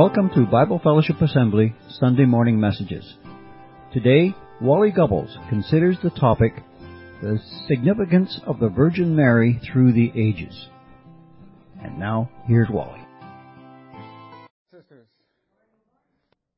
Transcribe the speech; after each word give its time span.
Welcome 0.00 0.30
to 0.36 0.46
Bible 0.46 0.78
Fellowship 0.78 1.20
Assembly 1.20 1.74
Sunday 1.88 2.24
Morning 2.24 2.60
Messages. 2.60 3.14
Today, 3.92 4.32
Wally 4.60 4.92
Gubbles 4.92 5.36
considers 5.48 5.96
the 6.04 6.10
topic, 6.10 6.52
The 7.20 7.36
Significance 7.66 8.38
of 8.46 8.60
the 8.60 8.68
Virgin 8.68 9.16
Mary 9.16 9.60
Through 9.66 9.94
the 9.94 10.12
Ages. 10.14 10.68
And 11.82 11.98
now, 11.98 12.30
here's 12.46 12.68
Wally. 12.70 13.00
Sisters, 14.72 15.08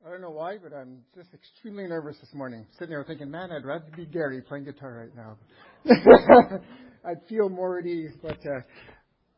I 0.06 0.10
don't 0.10 0.20
know 0.20 0.32
why, 0.32 0.58
but 0.62 0.74
I'm 0.76 0.98
just 1.14 1.32
extremely 1.32 1.86
nervous 1.86 2.18
this 2.20 2.34
morning. 2.34 2.66
Sitting 2.72 2.90
there 2.90 3.04
thinking, 3.04 3.30
man, 3.30 3.52
I'd 3.52 3.64
rather 3.64 3.86
be 3.96 4.04
Gary 4.04 4.42
playing 4.42 4.64
guitar 4.64 5.08
right 5.08 5.16
now. 5.16 5.38
I'd 7.06 7.26
feel 7.26 7.48
more 7.48 7.78
at 7.78 7.86
ease, 7.86 8.12
but 8.22 8.38
uh, 8.44 8.60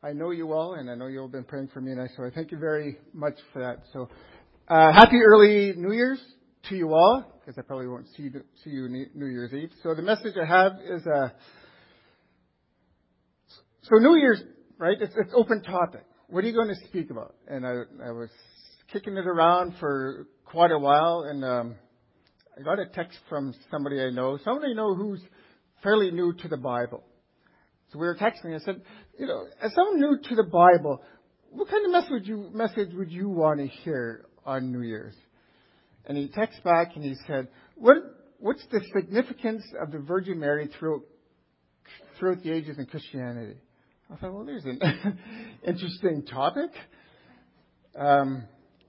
I 0.04 0.12
know 0.12 0.32
you 0.32 0.52
all, 0.52 0.74
and 0.74 0.90
I 0.90 0.96
know 0.96 1.06
you've 1.06 1.30
been 1.30 1.44
praying 1.44 1.68
for 1.72 1.80
me, 1.80 1.92
and 1.92 2.00
I, 2.00 2.08
so 2.16 2.24
I 2.24 2.30
thank 2.30 2.50
you 2.50 2.58
very 2.58 2.98
much 3.12 3.34
for 3.52 3.60
that. 3.62 3.84
So, 3.92 4.08
uh, 4.66 4.92
happy 4.92 5.20
early 5.24 5.74
New 5.76 5.92
Year's 5.92 6.20
to 6.68 6.74
you 6.74 6.92
all, 6.92 7.22
because 7.38 7.56
I 7.56 7.62
probably 7.62 7.86
won't 7.86 8.08
see, 8.16 8.28
see 8.64 8.70
you 8.70 8.88
New 8.88 9.26
Year's 9.26 9.52
Eve. 9.52 9.70
So 9.84 9.94
the 9.94 10.02
message 10.02 10.34
I 10.42 10.44
have 10.44 10.72
is, 10.84 11.06
uh, 11.06 11.28
so 13.82 13.98
New 13.98 14.16
Year's, 14.16 14.42
right? 14.76 14.96
It's, 15.00 15.14
it's 15.16 15.32
open 15.36 15.62
topic. 15.62 16.04
What 16.26 16.42
are 16.42 16.48
you 16.48 16.54
going 16.54 16.74
to 16.74 16.88
speak 16.88 17.12
about? 17.12 17.36
And 17.46 17.64
I, 17.64 17.70
I 18.04 18.10
was 18.10 18.30
kicking 18.92 19.16
it 19.16 19.26
around 19.28 19.74
for 19.78 20.26
quite 20.44 20.72
a 20.72 20.78
while, 20.80 21.26
and 21.28 21.44
um, 21.44 21.76
I 22.58 22.62
got 22.64 22.80
a 22.80 22.86
text 22.86 23.18
from 23.28 23.54
somebody 23.70 24.02
I 24.02 24.10
know, 24.10 24.36
somebody 24.44 24.72
I 24.72 24.74
know 24.74 24.96
who's 24.96 25.22
fairly 25.84 26.10
new 26.10 26.32
to 26.32 26.48
the 26.48 26.56
Bible. 26.56 27.04
So 27.92 27.98
we 27.98 28.06
were 28.06 28.16
texting. 28.16 28.54
I 28.54 28.64
said, 28.64 28.80
you 29.18 29.26
know, 29.26 29.46
as 29.62 29.74
someone 29.74 30.00
new 30.00 30.18
to 30.28 30.34
the 30.34 30.44
Bible, 30.44 31.02
what 31.50 31.68
kind 31.68 31.84
of 31.84 31.92
message 31.92 32.10
would 32.10 32.26
you, 32.26 32.50
message 32.52 32.94
would 32.94 33.10
you 33.10 33.28
want 33.28 33.60
to 33.60 33.66
hear 33.66 34.26
on 34.44 34.72
New 34.72 34.82
Year's? 34.82 35.14
And 36.06 36.16
he 36.16 36.28
texted 36.28 36.64
back 36.64 36.96
and 36.96 37.04
he 37.04 37.14
said, 37.26 37.48
what, 37.76 37.96
what's 38.38 38.64
the 38.70 38.80
significance 38.94 39.62
of 39.80 39.92
the 39.92 39.98
Virgin 39.98 40.40
Mary 40.40 40.68
throughout, 40.78 41.02
throughout 42.18 42.42
the 42.42 42.52
ages 42.52 42.78
in 42.78 42.86
Christianity? 42.86 43.58
I 44.10 44.16
thought, 44.16 44.34
well, 44.34 44.44
there's 44.44 44.64
an 44.64 44.80
interesting 45.66 46.24
topic. 46.24 46.70
Um, 47.96 48.44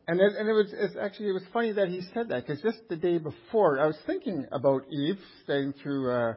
and 0.08 0.20
it, 0.20 0.34
and 0.38 0.50
it 0.50 0.54
was 0.54 0.74
it's 0.74 0.96
actually 1.02 1.30
it 1.30 1.34
was 1.34 1.44
funny 1.54 1.72
that 1.72 1.88
he 1.88 2.02
said 2.14 2.30
that 2.30 2.46
because 2.46 2.62
just 2.62 2.80
the 2.90 2.98
day 2.98 3.20
before 3.20 3.80
I 3.80 3.86
was 3.86 3.98
thinking 4.06 4.46
about 4.52 4.84
Eve, 4.92 5.18
staying 5.44 5.74
through 5.82 6.12
uh, 6.12 6.34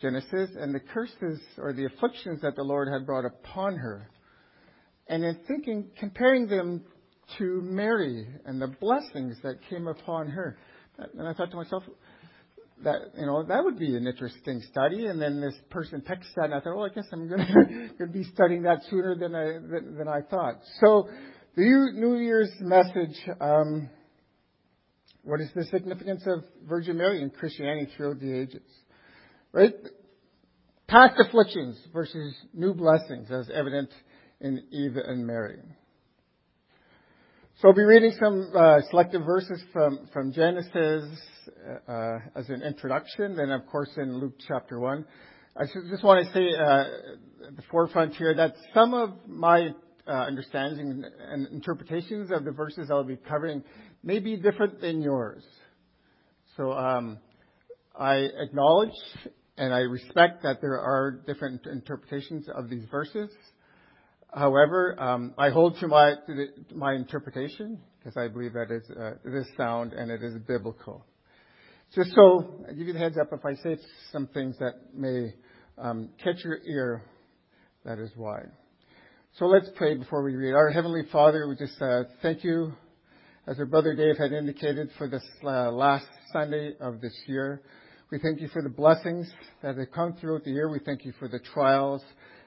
Genesis, 0.00 0.50
and 0.56 0.74
the 0.74 0.80
curses 0.80 1.40
or 1.58 1.72
the 1.72 1.86
afflictions 1.86 2.40
that 2.42 2.54
the 2.56 2.62
Lord 2.62 2.88
had 2.92 3.06
brought 3.06 3.24
upon 3.24 3.76
her. 3.76 4.08
And 5.08 5.24
in 5.24 5.38
thinking, 5.48 5.90
comparing 5.98 6.46
them 6.46 6.84
to 7.38 7.60
Mary 7.62 8.26
and 8.44 8.60
the 8.60 8.68
blessings 8.68 9.36
that 9.42 9.56
came 9.68 9.86
upon 9.86 10.28
her. 10.28 10.58
And 10.98 11.26
I 11.26 11.32
thought 11.32 11.50
to 11.50 11.56
myself, 11.56 11.82
that 12.84 12.98
you 13.18 13.26
know 13.26 13.44
that 13.44 13.64
would 13.64 13.78
be 13.78 13.96
an 13.96 14.06
interesting 14.06 14.62
study. 14.70 15.06
And 15.06 15.20
then 15.20 15.40
this 15.40 15.54
person 15.70 16.00
texted 16.00 16.34
that, 16.36 16.44
and 16.44 16.54
I 16.54 16.60
thought, 16.60 16.76
well, 16.76 16.88
I 16.90 16.94
guess 16.94 17.06
I'm 17.12 17.28
going 17.28 17.90
to 17.98 18.06
be 18.06 18.24
studying 18.34 18.62
that 18.62 18.82
sooner 18.88 19.16
than 19.16 19.34
I 19.34 19.44
than, 19.54 19.96
than 19.98 20.08
I 20.08 20.20
thought. 20.30 20.60
So, 20.80 21.08
the 21.56 21.90
New 21.94 22.16
Year's 22.16 22.52
message. 22.60 23.18
Um, 23.40 23.90
what 25.24 25.40
is 25.42 25.50
the 25.54 25.64
significance 25.64 26.22
of 26.26 26.44
Virgin 26.66 26.96
Mary 26.96 27.20
in 27.20 27.28
Christianity 27.28 27.92
throughout 27.94 28.18
the 28.18 28.32
ages? 28.32 28.62
Right? 29.52 29.74
Past 30.88 31.14
afflictions 31.18 31.78
versus 31.92 32.34
new 32.52 32.74
blessings 32.74 33.30
as 33.30 33.50
evident 33.52 33.90
in 34.40 34.62
Eve 34.70 34.96
and 34.96 35.26
Mary. 35.26 35.58
So 37.60 37.68
I'll 37.68 37.74
be 37.74 37.82
reading 37.82 38.12
some 38.20 38.52
uh, 38.56 38.80
selective 38.90 39.24
verses 39.24 39.60
from, 39.72 40.08
from 40.12 40.32
Genesis 40.32 41.04
uh, 41.88 42.18
as 42.36 42.48
an 42.48 42.62
introduction, 42.62 43.36
then 43.36 43.50
of 43.50 43.66
course 43.66 43.90
in 43.96 44.18
Luke 44.18 44.34
chapter 44.46 44.78
1. 44.78 45.04
I 45.56 45.64
just 45.64 46.04
want 46.04 46.24
to 46.24 46.32
say 46.32 46.54
uh, 46.54 47.48
at 47.48 47.56
the 47.56 47.62
forefront 47.70 48.14
here 48.14 48.32
that 48.34 48.54
some 48.72 48.94
of 48.94 49.26
my 49.26 49.70
uh, 50.06 50.10
understanding 50.10 51.02
and 51.20 51.48
interpretations 51.48 52.30
of 52.30 52.44
the 52.44 52.52
verses 52.52 52.90
I'll 52.90 53.02
be 53.02 53.16
covering 53.16 53.64
may 54.04 54.20
be 54.20 54.36
different 54.36 54.80
than 54.80 55.02
yours. 55.02 55.42
So 56.56 56.72
um, 56.72 57.18
I 57.98 58.28
acknowledge 58.38 58.94
and 59.56 59.74
I 59.74 59.80
respect 59.80 60.44
that 60.44 60.60
there 60.60 60.78
are 60.78 61.20
different 61.26 61.66
interpretations 61.66 62.48
of 62.54 62.70
these 62.70 62.84
verses. 62.90 63.30
However, 64.32 64.94
um, 65.00 65.34
I 65.36 65.50
hold 65.50 65.78
to 65.80 65.88
my 65.88 66.10
to 66.10 66.34
the, 66.34 66.74
my 66.74 66.94
interpretation 66.94 67.80
because 67.98 68.16
I 68.16 68.28
believe 68.28 68.52
that 68.52 68.70
is 68.70 68.88
uh, 68.90 69.14
it 69.24 69.34
is 69.34 69.46
sound 69.56 69.94
and 69.94 70.10
it 70.10 70.22
is 70.22 70.34
biblical. 70.46 71.04
Just 71.94 72.14
so 72.14 72.64
I 72.68 72.72
give 72.72 72.86
you 72.86 72.92
the 72.92 72.98
heads 72.98 73.16
up 73.18 73.28
if 73.32 73.44
I 73.44 73.54
say 73.54 73.78
some 74.12 74.28
things 74.28 74.56
that 74.58 74.74
may 74.94 75.32
um, 75.78 76.10
catch 76.22 76.44
your 76.44 76.58
ear, 76.66 77.02
that 77.84 77.98
is 77.98 78.10
why. 78.14 78.40
So 79.38 79.46
let's 79.46 79.68
pray 79.76 79.96
before 79.96 80.22
we 80.22 80.34
read. 80.34 80.52
Our 80.52 80.70
Heavenly 80.70 81.04
Father, 81.10 81.48
we 81.48 81.56
just 81.56 81.80
uh, 81.80 82.02
thank 82.20 82.44
you, 82.44 82.72
as 83.46 83.58
our 83.58 83.66
brother 83.66 83.94
Dave 83.94 84.18
had 84.18 84.32
indicated, 84.32 84.90
for 84.98 85.08
this 85.08 85.22
uh, 85.42 85.70
last 85.70 86.06
Sunday 86.32 86.74
of 86.80 87.00
this 87.00 87.14
year. 87.26 87.62
We 88.10 88.18
thank 88.18 88.40
you 88.40 88.48
for 88.48 88.62
the 88.62 88.70
blessings 88.70 89.30
that 89.62 89.76
have 89.76 89.92
come 89.92 90.14
throughout 90.14 90.42
the 90.44 90.50
year. 90.50 90.70
We 90.70 90.78
thank 90.78 91.04
you 91.04 91.12
for 91.18 91.28
the 91.28 91.40
trials 91.52 92.02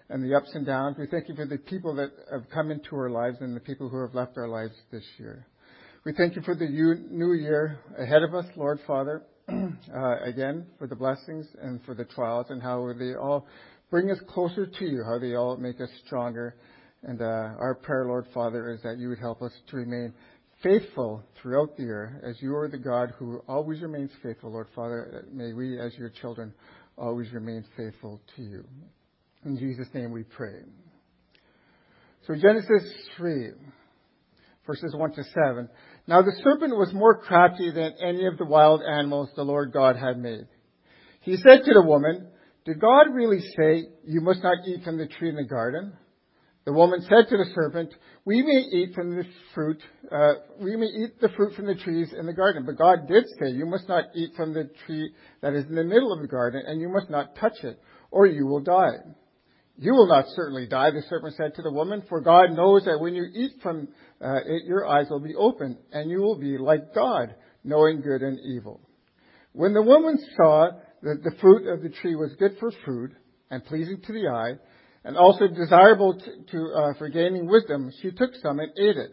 and 0.09 0.23
the 0.23 0.35
ups 0.35 0.49
and 0.55 0.65
downs. 0.65 0.97
We 0.97 1.05
thank 1.05 1.29
you 1.29 1.35
for 1.35 1.45
the 1.45 1.59
people 1.59 1.93
that 1.97 2.09
have 2.31 2.49
come 2.51 2.71
into 2.71 2.95
our 2.95 3.11
lives 3.11 3.37
and 3.41 3.55
the 3.55 3.59
people 3.59 3.87
who 3.87 4.01
have 4.01 4.15
left 4.15 4.37
our 4.37 4.47
lives 4.47 4.73
this 4.91 5.03
year. 5.19 5.45
We 6.03 6.13
thank 6.13 6.35
you 6.35 6.41
for 6.41 6.55
the 6.55 6.67
new 6.67 7.33
year 7.33 7.79
ahead 7.95 8.23
of 8.23 8.33
us, 8.33 8.45
Lord 8.55 8.79
Father, 8.87 9.21
uh, 9.49 10.15
again, 10.23 10.65
for 10.79 10.87
the 10.87 10.95
blessings 10.95 11.45
and 11.61 11.79
for 11.85 11.93
the 11.93 12.05
trials 12.05 12.47
and 12.49 12.59
how 12.59 12.91
they 12.97 13.13
all 13.13 13.45
bring 13.91 14.09
us 14.09 14.17
closer 14.29 14.65
to 14.65 14.85
you, 14.85 15.03
how 15.03 15.19
they 15.19 15.35
all 15.35 15.57
make 15.57 15.79
us 15.79 15.89
stronger. 16.07 16.55
And 17.03 17.21
uh, 17.21 17.25
our 17.59 17.77
prayer, 17.79 18.07
Lord 18.07 18.25
Father, 18.33 18.71
is 18.71 18.81
that 18.81 18.97
you 18.97 19.09
would 19.09 19.19
help 19.19 19.43
us 19.43 19.53
to 19.67 19.75
remain 19.75 20.11
faithful 20.63 21.23
throughout 21.41 21.75
the 21.77 21.83
year, 21.83 22.21
as 22.23 22.41
you 22.41 22.55
are 22.55 22.67
the 22.67 22.77
God 22.77 23.13
who 23.17 23.41
always 23.47 23.81
remains 23.81 24.11
faithful, 24.23 24.51
Lord 24.51 24.67
Father. 24.75 25.25
May 25.31 25.53
we, 25.53 25.79
as 25.79 25.93
your 25.95 26.09
children, 26.09 26.53
always 26.97 27.31
remain 27.33 27.65
faithful 27.75 28.21
to 28.35 28.41
you. 28.41 28.63
In 29.45 29.57
Jesus' 29.57 29.87
name 29.93 30.11
we 30.11 30.23
pray. 30.23 30.61
So 32.27 32.35
Genesis 32.35 32.83
3, 33.17 33.51
verses 34.67 34.93
1 34.95 35.13
to 35.13 35.23
7. 35.23 35.69
Now 36.07 36.21
the 36.21 36.39
serpent 36.43 36.75
was 36.75 36.93
more 36.93 37.17
crafty 37.17 37.71
than 37.71 37.93
any 38.03 38.27
of 38.27 38.37
the 38.37 38.45
wild 38.45 38.81
animals 38.81 39.29
the 39.35 39.43
Lord 39.43 39.73
God 39.73 39.95
had 39.95 40.17
made. 40.17 40.47
He 41.21 41.37
said 41.37 41.63
to 41.65 41.73
the 41.73 41.83
woman, 41.83 42.27
Did 42.65 42.79
God 42.79 43.13
really 43.13 43.39
say, 43.57 43.87
You 44.05 44.21
must 44.21 44.43
not 44.43 44.67
eat 44.67 44.83
from 44.83 44.97
the 44.97 45.07
tree 45.07 45.29
in 45.29 45.35
the 45.35 45.43
garden? 45.43 45.93
The 46.63 46.73
woman 46.73 47.01
said 47.01 47.27
to 47.29 47.37
the 47.37 47.49
serpent, 47.55 47.91
We 48.23 48.43
may 48.43 48.59
eat 48.59 48.93
from 48.93 49.15
the 49.15 49.23
fruit, 49.55 49.81
uh, 50.11 50.33
we 50.59 50.75
may 50.75 50.85
eat 50.85 51.19
the 51.19 51.29
fruit 51.29 51.55
from 51.55 51.65
the 51.65 51.75
trees 51.75 52.13
in 52.17 52.27
the 52.27 52.33
garden, 52.33 52.65
but 52.65 52.77
God 52.77 53.07
did 53.07 53.25
say, 53.39 53.49
You 53.49 53.65
must 53.65 53.89
not 53.89 54.05
eat 54.13 54.35
from 54.35 54.53
the 54.53 54.69
tree 54.85 55.11
that 55.41 55.53
is 55.53 55.65
in 55.65 55.75
the 55.75 55.83
middle 55.83 56.13
of 56.13 56.21
the 56.21 56.27
garden, 56.27 56.61
and 56.65 56.79
you 56.79 56.89
must 56.89 57.09
not 57.09 57.35
touch 57.35 57.63
it, 57.63 57.81
or 58.11 58.27
you 58.27 58.45
will 58.45 58.59
die. 58.59 58.97
You 59.77 59.93
will 59.93 60.07
not 60.07 60.25
certainly 60.35 60.67
die, 60.67 60.91
the 60.91 61.01
serpent 61.09 61.33
said 61.35 61.55
to 61.55 61.63
the 61.63 61.71
woman, 61.71 62.03
for 62.07 62.21
God 62.21 62.51
knows 62.51 62.85
that 62.85 62.99
when 62.99 63.15
you 63.15 63.25
eat 63.33 63.53
from 63.63 63.87
uh, 64.23 64.41
it, 64.45 64.65
your 64.65 64.87
eyes 64.87 65.07
will 65.09 65.19
be 65.19 65.33
open, 65.33 65.79
and 65.91 66.11
you 66.11 66.19
will 66.19 66.37
be 66.37 66.59
like 66.59 66.93
God, 66.93 67.33
knowing 67.63 68.01
good 68.01 68.21
and 68.21 68.39
evil. 68.39 68.81
When 69.53 69.73
the 69.73 69.81
woman 69.81 70.19
saw 70.37 70.69
that 71.01 71.23
the 71.23 71.35
fruit 71.41 71.67
of 71.67 71.81
the 71.81 71.89
tree 71.89 72.15
was 72.15 72.35
good 72.37 72.57
for 72.59 72.71
food, 72.85 73.15
and 73.49 73.65
pleasing 73.65 73.99
to 74.05 74.13
the 74.13 74.27
eye, 74.27 74.53
and 75.03 75.17
also 75.17 75.47
desirable 75.47 76.19
to, 76.19 76.51
to 76.51 76.73
uh, 76.73 76.93
for 76.97 77.09
gaining 77.09 77.47
wisdom, 77.47 77.91
she 78.01 78.11
took 78.11 78.31
some 78.41 78.59
and 78.59 78.71
ate 78.77 78.97
it. 78.97 79.11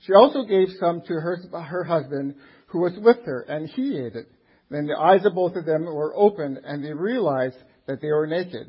She 0.00 0.12
also 0.12 0.44
gave 0.44 0.68
some 0.78 1.00
to 1.02 1.14
her, 1.14 1.38
her 1.52 1.84
husband 1.84 2.34
who 2.66 2.80
was 2.80 2.92
with 2.98 3.24
her, 3.24 3.42
and 3.42 3.68
he 3.68 3.98
ate 3.98 4.14
it. 4.14 4.30
Then 4.70 4.86
the 4.86 4.98
eyes 4.98 5.24
of 5.24 5.34
both 5.34 5.56
of 5.56 5.64
them 5.64 5.84
were 5.84 6.14
opened, 6.16 6.58
and 6.64 6.84
they 6.84 6.92
realized 6.92 7.56
that 7.86 8.00
they 8.00 8.08
were 8.08 8.26
naked. 8.26 8.66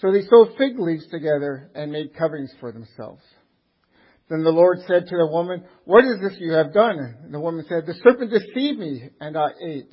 So 0.00 0.12
they 0.12 0.22
sewed 0.22 0.56
fig 0.58 0.78
leaves 0.78 1.06
together 1.08 1.70
and 1.74 1.92
made 1.92 2.14
coverings 2.14 2.52
for 2.60 2.72
themselves. 2.72 3.22
Then 4.28 4.42
the 4.42 4.50
Lord 4.50 4.78
said 4.86 5.06
to 5.06 5.16
the 5.16 5.26
woman, 5.26 5.64
What 5.84 6.04
is 6.04 6.20
this 6.20 6.38
you 6.40 6.52
have 6.52 6.74
done? 6.74 6.98
And 7.22 7.32
the 7.32 7.40
woman 7.40 7.64
said, 7.68 7.86
The 7.86 7.94
serpent 8.02 8.30
deceived 8.30 8.78
me, 8.78 9.08
and 9.20 9.36
I 9.36 9.48
ate. 9.64 9.92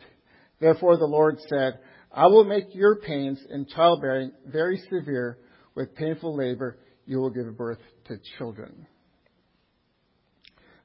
Therefore 0.60 0.98
the 0.98 1.06
Lord 1.06 1.38
said, 1.48 1.80
I 2.12 2.28
will 2.28 2.44
make 2.44 2.74
your 2.74 2.98
pains 2.98 3.40
in 3.50 3.66
childbearing 3.68 4.32
very 4.48 4.82
severe 4.90 5.38
with 5.76 5.96
painful 5.96 6.36
labor, 6.36 6.78
you 7.06 7.20
will 7.20 7.30
give 7.30 7.58
birth 7.58 7.80
to 8.08 8.18
children. 8.38 8.88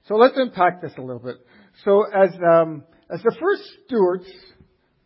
So 0.07 0.15
let's 0.15 0.35
unpack 0.37 0.81
this 0.81 0.93
a 0.97 1.03
little 1.03 1.21
bit. 1.21 1.37
So 1.85 2.05
as, 2.05 2.31
um, 2.37 2.85
as 3.11 3.23
the 3.23 3.37
first 3.41 3.63
stewards 3.87 4.27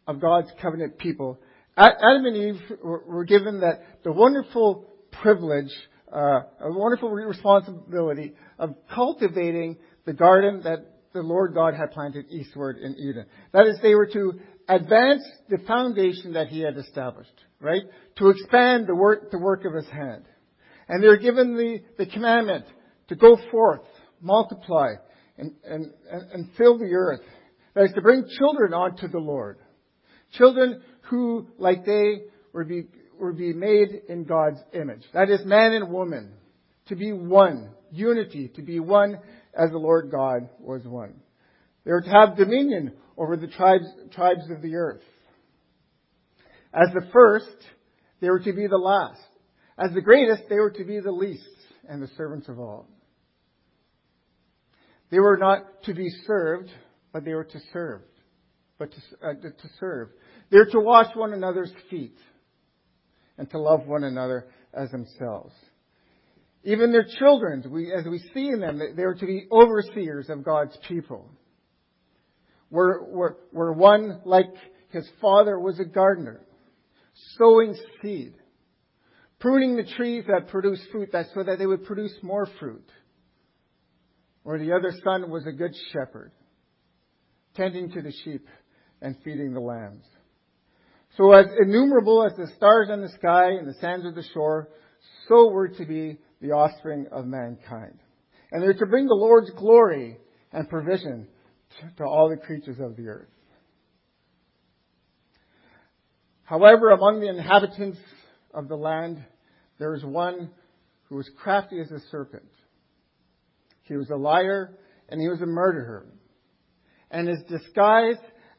of 0.07 0.21
God's 0.21 0.51
covenant 0.61 0.99
people, 0.99 1.41
Adam 1.77 2.27
and 2.27 2.37
Eve 2.37 2.61
were 2.83 3.25
given 3.25 3.61
that 3.61 4.03
the 4.05 4.13
wonderful 4.13 4.87
privilege, 5.11 5.71
uh, 6.13 6.41
a 6.61 6.71
wonderful 6.71 7.11
responsibility 7.11 8.33
of 8.59 8.75
cultivating 8.95 9.79
the 10.05 10.13
garden 10.13 10.63
that 10.65 10.79
the 11.13 11.23
Lord 11.23 11.55
God 11.55 11.75
had 11.75 11.91
planted 11.93 12.27
eastward 12.31 12.79
in 12.79 12.95
Eden. 12.97 13.27
That 13.53 13.67
is, 13.67 13.79
they 13.83 13.95
were 13.95 14.07
to 14.07 14.41
advance 14.69 15.23
the 15.49 15.59
foundation 15.67 16.35
that 16.35 16.49
he 16.49 16.61
had 16.61 16.77
established, 16.77 17.35
right? 17.61 17.83
To 18.17 18.29
expand 18.29 18.87
the 18.87 18.95
work, 18.95 19.31
the 19.31 19.39
work 19.39 19.65
of 19.65 19.75
his 19.75 19.89
hand. 19.89 20.25
And 20.89 21.03
they 21.03 21.09
were 21.09 21.19
given 21.19 21.57
the, 21.57 21.81
the 21.99 22.07
commandment 22.07 22.65
to 23.09 23.17
go 23.17 23.39
forth, 23.51 23.83
multiply, 24.21 24.95
and, 25.39 25.53
and, 25.65 25.93
and 26.33 26.51
fill 26.57 26.79
the 26.79 26.93
earth. 26.95 27.21
That 27.75 27.85
is 27.85 27.93
to 27.95 28.03
bring 28.03 28.25
children 28.39 28.75
onto 28.75 29.09
the 29.09 29.19
Lord. 29.19 29.59
Children 30.33 30.83
who, 31.03 31.49
like 31.59 31.85
they, 31.85 32.23
were 32.53 32.65
be, 32.65 32.85
were 33.19 33.33
be 33.33 33.53
made 33.53 34.03
in 34.09 34.25
God's 34.25 34.59
image. 34.75 35.03
That 35.15 35.31
is 35.31 35.45
man 35.45 35.73
and 35.73 35.91
woman. 35.91 36.33
To 36.89 36.97
be 36.97 37.13
one. 37.13 37.71
Unity. 37.91 38.49
To 38.57 38.63
be 38.63 38.81
one 38.81 39.19
as 39.55 39.71
the 39.71 39.79
Lord 39.79 40.11
God 40.11 40.49
was 40.59 40.83
one. 40.85 41.15
They 41.85 41.93
were 41.93 42.03
to 42.03 42.11
have 42.11 42.37
dominion 42.37 42.95
over 43.17 43.37
the 43.37 43.49
tribes, 43.49 43.87
tribes 44.13 44.51
of 44.51 44.63
the 44.63 44.77
earth. 44.77 45.03
As 46.73 46.93
the 46.95 47.09
first, 47.13 47.57
they 48.21 48.31
were 48.31 48.41
to 48.41 48.53
be 48.53 48.67
the 48.67 48.79
last. 48.79 49.21
As 49.79 49.93
the 49.93 50.01
greatest, 50.01 50.45
they 50.49 50.57
were 50.57 50.71
to 50.71 50.85
be 50.85 51.01
the 51.01 51.13
least 51.13 51.45
and 51.89 52.03
the 52.03 52.11
servants 52.17 52.49
of 52.49 52.59
all. 52.59 52.87
They 55.11 55.19
were 55.19 55.37
not 55.37 55.83
to 55.85 55.95
be 55.95 56.09
served, 56.27 56.71
but 57.13 57.25
they 57.25 57.35
were 57.35 57.45
to 57.45 57.61
serve. 57.73 58.03
But 58.79 58.93
to, 58.93 59.29
uh, 59.29 59.33
to 59.43 59.69
serve. 59.79 60.09
They 60.51 60.59
were 60.59 60.71
to 60.71 60.81
wash 60.81 61.15
one 61.15 61.33
another's 61.33 61.73
feet 61.91 62.17
and 63.37 63.51
to 63.51 63.59
love 63.59 63.87
one 63.87 64.05
another 64.05 64.47
as 64.73 64.91
themselves. 64.91 65.53
Even 66.65 66.93
their 66.93 67.07
children, 67.19 67.65
we, 67.71 67.93
as 67.93 68.07
we 68.07 68.19
see 68.33 68.49
in 68.49 68.61
them, 68.61 68.79
they 68.79 69.05
were 69.05 69.17
to 69.17 69.27
be 69.27 69.47
overseers 69.51 70.31
of 70.31 70.45
God's 70.45 70.77
people. 70.89 71.29
Where 72.73 73.73
one, 73.75 74.23
like 74.25 74.47
his 74.89 75.07
father, 75.21 75.61
was 75.61 75.79
a 75.79 75.85
gardener, 75.85 76.41
sowing 77.37 77.77
seed, 78.01 78.33
pruning 79.39 79.77
the 79.77 79.85
trees 79.85 80.25
that 80.27 80.49
produce 80.49 80.81
fruit 80.91 81.11
that, 81.13 81.27
so 81.35 81.43
that 81.43 81.59
they 81.59 81.67
would 81.67 81.85
produce 81.85 82.15
more 82.23 82.49
fruit. 82.59 82.89
Or 84.43 84.59
the 84.59 84.73
other 84.73 84.91
son 85.05 85.29
was 85.31 85.47
a 85.47 85.53
good 85.53 85.75
shepherd, 85.93 86.33
tending 87.55 87.91
to 87.91 88.01
the 88.01 88.13
sheep 88.25 88.49
and 89.03 89.17
feeding 89.23 89.53
the 89.53 89.61
lambs. 89.61 90.07
So 91.19 91.31
as 91.33 91.49
innumerable 91.61 92.25
as 92.25 92.35
the 92.39 92.51
stars 92.57 92.89
in 92.91 93.03
the 93.03 93.11
sky 93.11 93.51
and 93.51 93.69
the 93.69 93.79
sands 93.83 94.07
of 94.07 94.15
the 94.15 94.25
shore, 94.33 94.71
so 95.29 95.51
were 95.51 95.69
to 95.69 95.85
be 95.85 96.17
the 96.41 96.53
offspring 96.53 97.05
of 97.13 97.27
mankind. 97.27 97.99
And 98.51 98.63
they're 98.63 98.73
to 98.73 98.87
bring 98.87 99.09
the 99.09 99.15
Lord's 99.15 99.51
glory 99.51 100.17
and 100.53 100.67
provision 100.71 101.29
to 101.97 102.05
all 102.05 102.29
the 102.29 102.37
creatures 102.37 102.79
of 102.81 102.97
the 102.97 103.09
earth. 103.09 103.29
However, 106.45 106.91
among 106.91 107.21
the 107.21 107.29
inhabitants 107.29 107.99
of 108.53 108.69
the 108.69 108.77
land, 108.77 109.25
there 109.79 109.93
was 109.93 110.05
one 110.05 110.51
who 111.05 111.17
was 111.17 111.31
crafty 111.39 111.81
as 111.81 111.91
a 111.91 112.01
serpent. 112.11 112.51
He 113.85 113.97
was 113.97 114.11
a 114.11 114.17
liar 114.17 114.77
and 115.09 115.21
he 115.21 115.29
was 115.29 115.41
a 115.41 115.47
murderer. 115.47 116.07
And 117.11 117.29
his 117.29 117.43
disguise 117.49 118.17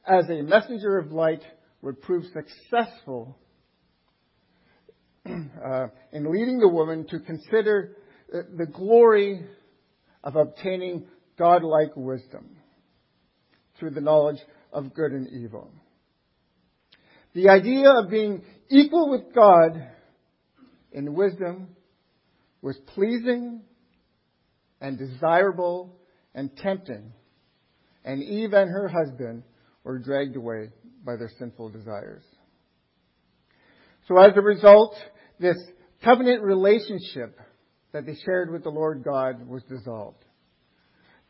as 0.07 0.29
a 0.29 0.43
messenger 0.43 0.97
of 0.97 1.11
light 1.11 1.43
would 1.81 2.01
prove 2.01 2.23
successful 2.33 3.37
uh, 5.25 5.87
in 6.11 6.31
leading 6.31 6.59
the 6.59 6.69
woman 6.69 7.05
to 7.09 7.19
consider 7.19 7.97
the 8.31 8.65
glory 8.65 9.45
of 10.23 10.35
obtaining 10.35 11.05
godlike 11.37 11.91
wisdom 11.95 12.57
through 13.79 13.91
the 13.91 14.01
knowledge 14.01 14.39
of 14.71 14.93
good 14.93 15.11
and 15.11 15.27
evil. 15.27 15.71
The 17.33 17.49
idea 17.49 17.89
of 17.89 18.09
being 18.09 18.43
equal 18.69 19.09
with 19.09 19.33
God 19.33 19.89
in 20.91 21.15
wisdom 21.15 21.69
was 22.61 22.77
pleasing 22.93 23.61
and 24.79 24.97
desirable 24.97 25.97
and 26.35 26.55
tempting, 26.57 27.13
and 28.05 28.21
Eve 28.21 28.53
and 28.53 28.69
her 28.69 28.87
husband 28.87 29.43
were 29.83 29.99
dragged 29.99 30.35
away 30.35 30.69
by 31.03 31.15
their 31.15 31.31
sinful 31.39 31.69
desires. 31.69 32.23
So 34.07 34.17
as 34.17 34.33
a 34.35 34.41
result, 34.41 34.95
this 35.39 35.57
covenant 36.03 36.43
relationship 36.43 37.39
that 37.93 38.05
they 38.05 38.15
shared 38.25 38.51
with 38.51 38.63
the 38.63 38.69
Lord 38.69 39.03
God 39.03 39.47
was 39.47 39.63
dissolved. 39.63 40.23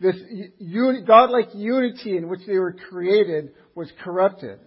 This 0.04 0.18
godlike 1.08 1.56
unity 1.56 2.18
in 2.18 2.28
which 2.28 2.42
they 2.46 2.60
were 2.60 2.76
created 2.90 3.54
was 3.74 3.90
corrupted. 4.04 4.60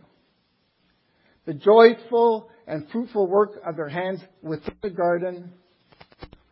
The 1.44 1.53
joyful 1.53 2.49
and 2.67 2.88
fruitful 2.91 3.27
work 3.27 3.61
of 3.67 3.77
their 3.77 3.91
hands 3.91 4.21
within 4.41 4.75
the 4.83 4.88
garden 4.88 5.53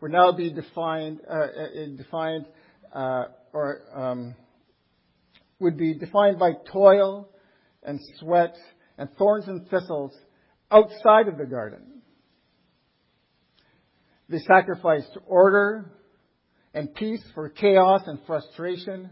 would 0.01 0.11
now 0.11 0.33
be 0.33 0.51
defined, 0.51 1.21
uh, 1.27 1.33
uh 1.33 1.97
defined 1.97 2.45
uh, 2.93 3.23
or 3.53 3.81
um, 3.95 4.35
would 5.59 5.79
be 5.79 5.95
defined 5.95 6.37
by 6.37 6.51
toil 6.71 7.27
and 7.81 7.99
sweat 8.19 8.55
and 8.99 9.09
thorns 9.17 9.47
and 9.47 9.67
thistles 9.67 10.15
outside 10.69 11.27
of 11.27 11.39
the 11.39 11.47
garden. 11.47 12.01
They 14.29 14.39
sacrificed 14.39 15.17
order 15.25 15.91
and 16.75 16.93
peace 16.93 17.23
for 17.33 17.49
chaos 17.49 18.01
and 18.05 18.19
frustration. 18.27 19.09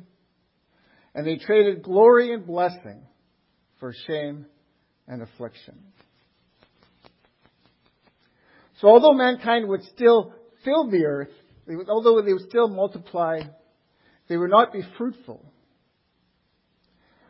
And 1.15 1.25
they 1.25 1.38
traded 1.38 1.81
glory 1.81 2.33
and 2.33 2.45
blessing 2.45 3.01
for 3.80 3.94
shame 4.06 4.45
and 5.07 5.21
affliction. 5.21 5.80
So 8.81 8.89
although 8.89 9.13
mankind 9.13 9.68
would 9.69 9.83
still 9.95 10.33
fill 10.65 10.92
the 10.92 11.06
earth, 11.06 11.30
although 11.88 12.21
they 12.21 12.33
would 12.33 12.50
still 12.50 12.68
multiply, 12.68 13.39
they 14.27 14.36
would 14.36 14.50
not 14.50 14.74
be 14.74 14.81
fruitful. 14.98 15.45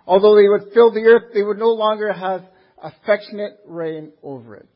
Although 0.07 0.35
they 0.35 0.49
would 0.49 0.73
fill 0.73 0.91
the 0.91 1.01
earth, 1.01 1.31
they 1.33 1.43
would 1.43 1.59
no 1.59 1.69
longer 1.69 2.11
have 2.11 2.43
affectionate 2.81 3.59
reign 3.67 4.11
over 4.23 4.55
it. 4.55 4.69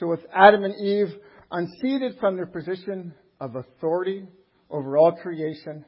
So 0.00 0.06
with 0.06 0.20
Adam 0.34 0.64
and 0.64 0.74
Eve 0.74 1.14
unseated 1.52 2.16
from 2.18 2.36
their 2.36 2.46
position 2.46 3.14
of 3.40 3.54
authority 3.54 4.26
over 4.70 4.96
all 4.96 5.12
creation, 5.12 5.84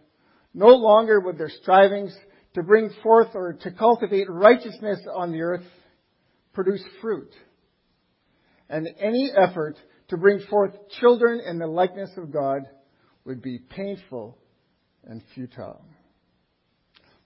no 0.53 0.69
longer 0.69 1.19
would 1.21 1.39
their 1.39 1.51
strivings 1.63 2.15
to 2.55 2.63
bring 2.63 2.91
forth 3.03 3.29
or 3.35 3.55
to 3.55 3.73
cultivate 3.73 4.31
righteousness 4.31 5.01
on 5.13 5.33
the 5.33 5.41
earth 5.41 5.65
produce 6.53 6.83
fruit. 7.01 7.33
And 8.69 8.89
any 9.01 9.33
effort 9.37 9.77
to 10.09 10.17
bring 10.17 10.41
forth 10.49 10.73
children 11.01 11.41
in 11.45 11.59
the 11.59 11.67
likeness 11.67 12.11
of 12.17 12.33
God 12.33 12.63
would 13.25 13.43
be 13.43 13.59
painful 13.59 14.39
and 15.05 15.23
futile. 15.35 15.85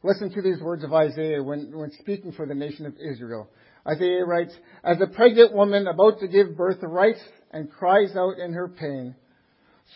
Listen 0.03 0.31
to 0.33 0.43
these 0.43 0.61
words 0.61 0.85
of 0.85 0.93
Isaiah 0.93 1.43
when, 1.43 1.77
when 1.77 1.91
speaking 2.01 2.33
for 2.33 2.47
the 2.47 2.55
nation 2.55 2.87
of 2.87 2.95
Israel. 2.95 3.51
Isaiah 3.89 4.25
writes, 4.25 4.55
As 4.85 5.01
a 5.01 5.07
pregnant 5.07 5.55
woman 5.55 5.87
about 5.87 6.21
to 6.21 6.29
give 6.29 6.57
birth 6.57 6.79
writes 6.83 7.21
and 7.51 7.71
cries 7.71 8.15
out 8.17 8.39
in 8.39 8.53
her 8.53 8.69
pain, 8.69 9.15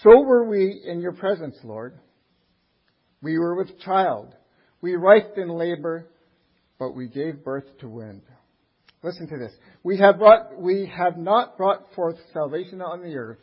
so 0.02 0.22
were 0.22 0.48
we 0.48 0.82
in 0.86 1.00
your 1.00 1.12
presence, 1.12 1.56
Lord. 1.62 1.98
We 3.20 3.38
were 3.38 3.54
with 3.54 3.78
child. 3.80 4.34
We 4.80 4.96
writhed 4.96 5.36
in 5.36 5.48
labor, 5.48 6.08
but 6.78 6.96
we 6.96 7.08
gave 7.08 7.44
birth 7.44 7.66
to 7.80 7.88
wind. 7.88 8.22
Listen 9.02 9.28
to 9.28 9.36
this. 9.36 9.52
We 9.82 9.98
have 9.98 10.18
brought, 10.18 10.58
we 10.58 10.90
have 10.96 11.18
not 11.18 11.56
brought 11.56 11.92
forth 11.94 12.16
salvation 12.32 12.80
on 12.80 13.02
the 13.02 13.16
earth, 13.16 13.38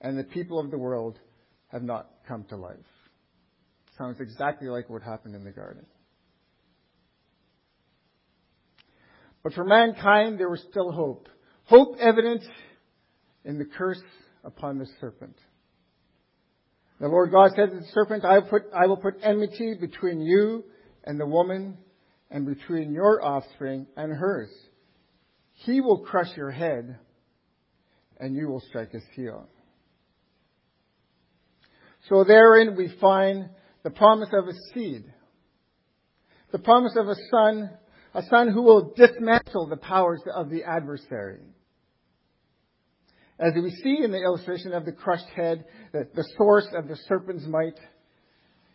and 0.00 0.18
the 0.18 0.24
people 0.24 0.60
of 0.60 0.70
the 0.70 0.78
world 0.78 1.18
have 1.68 1.82
not 1.82 2.08
come 2.28 2.44
to 2.50 2.56
life. 2.56 2.76
Sounds 3.98 4.20
exactly 4.20 4.68
like 4.68 4.88
what 4.88 5.02
happened 5.02 5.34
in 5.34 5.44
the 5.44 5.50
garden. 5.50 5.86
But 9.42 9.54
for 9.54 9.64
mankind, 9.64 10.38
there 10.38 10.48
was 10.48 10.64
still 10.70 10.92
hope. 10.92 11.28
Hope 11.64 11.96
evident 11.98 12.42
in 13.44 13.58
the 13.58 13.64
curse 13.64 14.02
upon 14.44 14.78
the 14.78 14.86
serpent. 15.00 15.36
The 17.00 17.08
Lord 17.08 17.32
God 17.32 17.50
said 17.56 17.70
to 17.70 17.76
the 17.80 17.86
serpent, 17.92 18.24
I 18.24 18.38
will, 18.38 18.48
put, 18.48 18.62
I 18.72 18.86
will 18.86 18.96
put 18.96 19.14
enmity 19.22 19.74
between 19.80 20.20
you 20.20 20.64
and 21.04 21.18
the 21.18 21.26
woman 21.26 21.76
and 22.30 22.46
between 22.46 22.92
your 22.92 23.24
offspring 23.24 23.86
and 23.96 24.12
hers. 24.12 24.50
He 25.52 25.80
will 25.80 26.04
crush 26.04 26.36
your 26.36 26.50
head 26.50 26.98
and 28.18 28.36
you 28.36 28.48
will 28.48 28.62
strike 28.68 28.92
his 28.92 29.02
heel. 29.14 29.48
So 32.08 32.24
therein 32.24 32.76
we 32.76 32.92
find 33.00 33.48
the 33.82 33.90
promise 33.90 34.28
of 34.32 34.46
a 34.46 34.52
seed, 34.72 35.04
the 36.52 36.58
promise 36.58 36.96
of 36.96 37.08
a 37.08 37.16
son 37.30 37.70
a 38.14 38.22
son 38.24 38.48
who 38.48 38.62
will 38.62 38.92
dismantle 38.94 39.68
the 39.68 39.76
powers 39.76 40.20
of 40.34 40.50
the 40.50 40.64
adversary. 40.64 41.40
As 43.38 43.54
we 43.54 43.70
see 43.70 44.04
in 44.04 44.12
the 44.12 44.22
illustration 44.22 44.72
of 44.72 44.84
the 44.84 44.92
crushed 44.92 45.28
head, 45.34 45.64
the, 45.92 46.06
the 46.14 46.24
source 46.36 46.66
of 46.76 46.88
the 46.88 46.96
serpent's 47.08 47.46
might, 47.46 47.78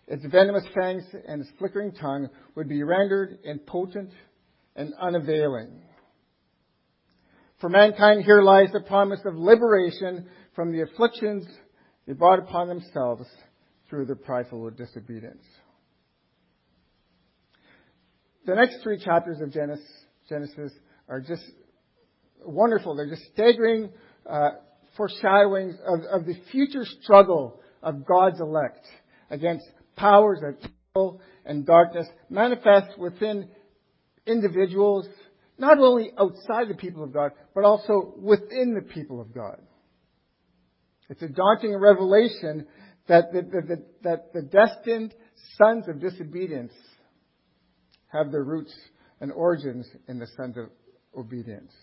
its 0.07 0.25
venomous 0.25 0.65
fangs 0.73 1.03
and 1.27 1.41
its 1.41 1.51
flickering 1.59 1.91
tongue 1.91 2.29
would 2.55 2.67
be 2.67 2.83
rendered 2.83 3.39
impotent 3.45 4.11
and 4.75 4.93
unavailing. 4.99 5.81
For 7.59 7.69
mankind, 7.69 8.23
here 8.23 8.41
lies 8.41 8.69
the 8.71 8.81
promise 8.81 9.19
of 9.25 9.35
liberation 9.35 10.27
from 10.55 10.71
the 10.71 10.81
afflictions 10.81 11.45
they 12.05 12.13
brought 12.13 12.39
upon 12.39 12.67
themselves 12.67 13.25
through 13.89 14.05
their 14.05 14.15
prideful 14.15 14.69
disobedience. 14.71 15.43
The 18.47 18.55
next 18.55 18.81
three 18.81 18.97
chapters 18.97 19.41
of 19.41 19.51
Genesis, 19.51 20.71
are 21.09 21.19
just 21.19 21.43
wonderful. 22.45 22.95
They're 22.95 23.09
just 23.09 23.25
staggering 23.33 23.89
uh, 24.25 24.51
foreshadowings 24.95 25.75
of, 25.85 25.99
of 26.21 26.25
the 26.25 26.35
future 26.49 26.85
struggle 27.01 27.59
of 27.83 28.05
God's 28.05 28.39
elect 28.39 28.87
against 29.29 29.65
powers 29.97 30.39
of 30.47 30.55
evil 30.95 31.21
and 31.45 31.65
darkness 31.65 32.07
manifest 32.29 32.97
within 32.97 33.49
individuals, 34.25 35.07
not 35.57 35.77
only 35.77 36.11
outside 36.17 36.69
the 36.69 36.75
people 36.75 37.03
of 37.03 37.11
God, 37.11 37.31
but 37.53 37.65
also 37.65 38.13
within 38.17 38.73
the 38.73 38.93
people 38.93 39.19
of 39.19 39.33
God. 39.33 39.59
It's 41.09 41.21
a 41.21 41.27
daunting 41.27 41.75
revelation 41.75 42.65
that 43.09 43.33
the, 43.33 43.41
the, 43.41 43.61
the, 43.67 43.85
that 44.03 44.33
the 44.33 44.41
destined 44.41 45.13
sons 45.57 45.89
of 45.89 45.99
disobedience 45.99 46.71
have 48.07 48.31
their 48.31 48.43
roots 48.43 48.73
and 49.19 49.31
origins 49.31 49.87
in 50.07 50.19
the 50.19 50.27
sons 50.37 50.57
of 50.57 50.69
obedience. 51.17 51.73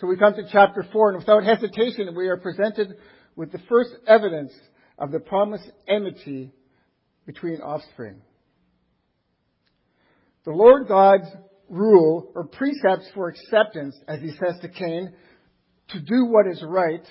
So 0.00 0.06
we 0.06 0.16
come 0.16 0.34
to 0.34 0.48
chapter 0.50 0.86
4, 0.92 1.10
and 1.10 1.18
without 1.18 1.44
hesitation, 1.44 2.14
we 2.16 2.28
are 2.28 2.36
presented 2.36 2.96
with 3.34 3.50
the 3.50 3.60
first 3.68 3.90
evidence 4.06 4.52
of 4.98 5.10
the 5.10 5.20
promised 5.20 5.70
enmity 5.88 6.52
between 7.26 7.60
offspring. 7.60 8.20
The 10.44 10.52
Lord 10.52 10.86
God's 10.86 11.28
rule 11.68 12.30
or 12.34 12.44
precepts 12.46 13.10
for 13.14 13.28
acceptance, 13.28 13.96
as 14.06 14.20
he 14.20 14.30
says 14.30 14.60
to 14.62 14.68
Cain, 14.68 15.12
to 15.88 16.00
do 16.00 16.26
what 16.26 16.46
is 16.46 16.62
right, 16.66 17.04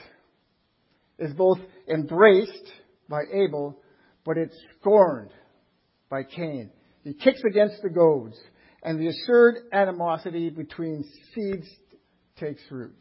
is 1.20 1.34
both 1.34 1.60
embraced 1.92 2.72
by 3.10 3.22
Abel, 3.34 3.80
but 4.26 4.38
it's 4.38 4.56
scorned 4.80 5.32
by 6.10 6.24
Cain. 6.24 6.72
He 7.06 7.14
kicks 7.14 7.42
against 7.48 7.84
the 7.84 7.90
goads, 7.90 8.36
and 8.82 9.00
the 9.00 9.08
assured 9.08 9.58
animosity 9.72 10.50
between 10.50 11.06
seeds 11.34 11.68
takes 12.38 12.64
root. 12.72 13.00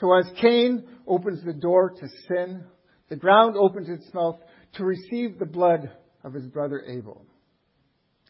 So 0.00 0.16
as 0.16 0.30
Cain 0.40 0.84
opens 1.06 1.44
the 1.44 1.52
door 1.52 1.90
to 1.90 2.08
sin, 2.28 2.64
the 3.08 3.16
ground 3.16 3.56
opens 3.58 3.88
its 3.88 4.14
mouth 4.14 4.38
to 4.74 4.84
receive 4.84 5.40
the 5.40 5.46
blood 5.46 5.90
of 6.22 6.32
his 6.32 6.46
brother 6.46 6.84
Abel 6.88 7.26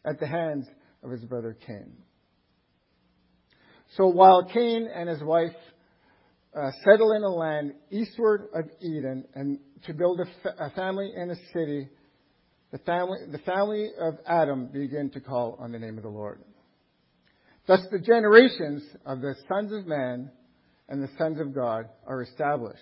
at 0.06 0.18
the 0.18 0.26
hands 0.26 0.66
of 1.02 1.10
his 1.10 1.24
brother 1.26 1.54
Cain. 1.66 1.92
So 3.98 4.08
while 4.08 4.48
Cain 4.50 4.88
and 4.92 5.06
his 5.06 5.22
wife 5.22 5.54
uh, 6.56 6.70
settle 6.82 7.12
in 7.12 7.22
a 7.22 7.28
land 7.28 7.74
eastward 7.90 8.48
of 8.54 8.64
Eden 8.80 9.26
and 9.34 9.58
to 9.84 9.92
build 9.92 10.20
a, 10.20 10.24
fa- 10.42 10.56
a 10.58 10.70
family 10.70 11.12
and 11.14 11.30
a 11.30 11.36
city, 11.52 11.90
the 12.72 12.78
family, 12.78 13.18
the 13.30 13.38
family 13.38 13.90
of 14.00 14.14
Adam 14.26 14.66
begin 14.66 15.10
to 15.10 15.20
call 15.20 15.56
on 15.60 15.72
the 15.72 15.78
name 15.78 15.98
of 15.98 16.02
the 16.02 16.08
Lord. 16.08 16.40
Thus 17.66 17.80
the 17.92 17.98
generations 17.98 18.82
of 19.04 19.20
the 19.20 19.34
sons 19.46 19.72
of 19.72 19.86
man 19.86 20.30
and 20.88 21.02
the 21.02 21.10
sons 21.18 21.38
of 21.38 21.54
God 21.54 21.84
are 22.06 22.22
established. 22.22 22.80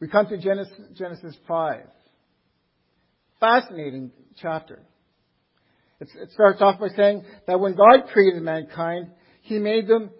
We 0.00 0.08
come 0.08 0.26
to 0.28 0.38
Genesis, 0.38 0.74
Genesis 0.96 1.36
5. 1.46 1.82
Fascinating 3.40 4.10
chapter. 4.40 4.80
It 6.00 6.08
starts 6.32 6.62
off 6.62 6.80
by 6.80 6.88
saying 6.88 7.24
that 7.46 7.60
when 7.60 7.74
God 7.74 8.08
created 8.12 8.42
mankind, 8.42 9.10
He 9.42 9.58
made 9.58 9.86
them 9.86 10.10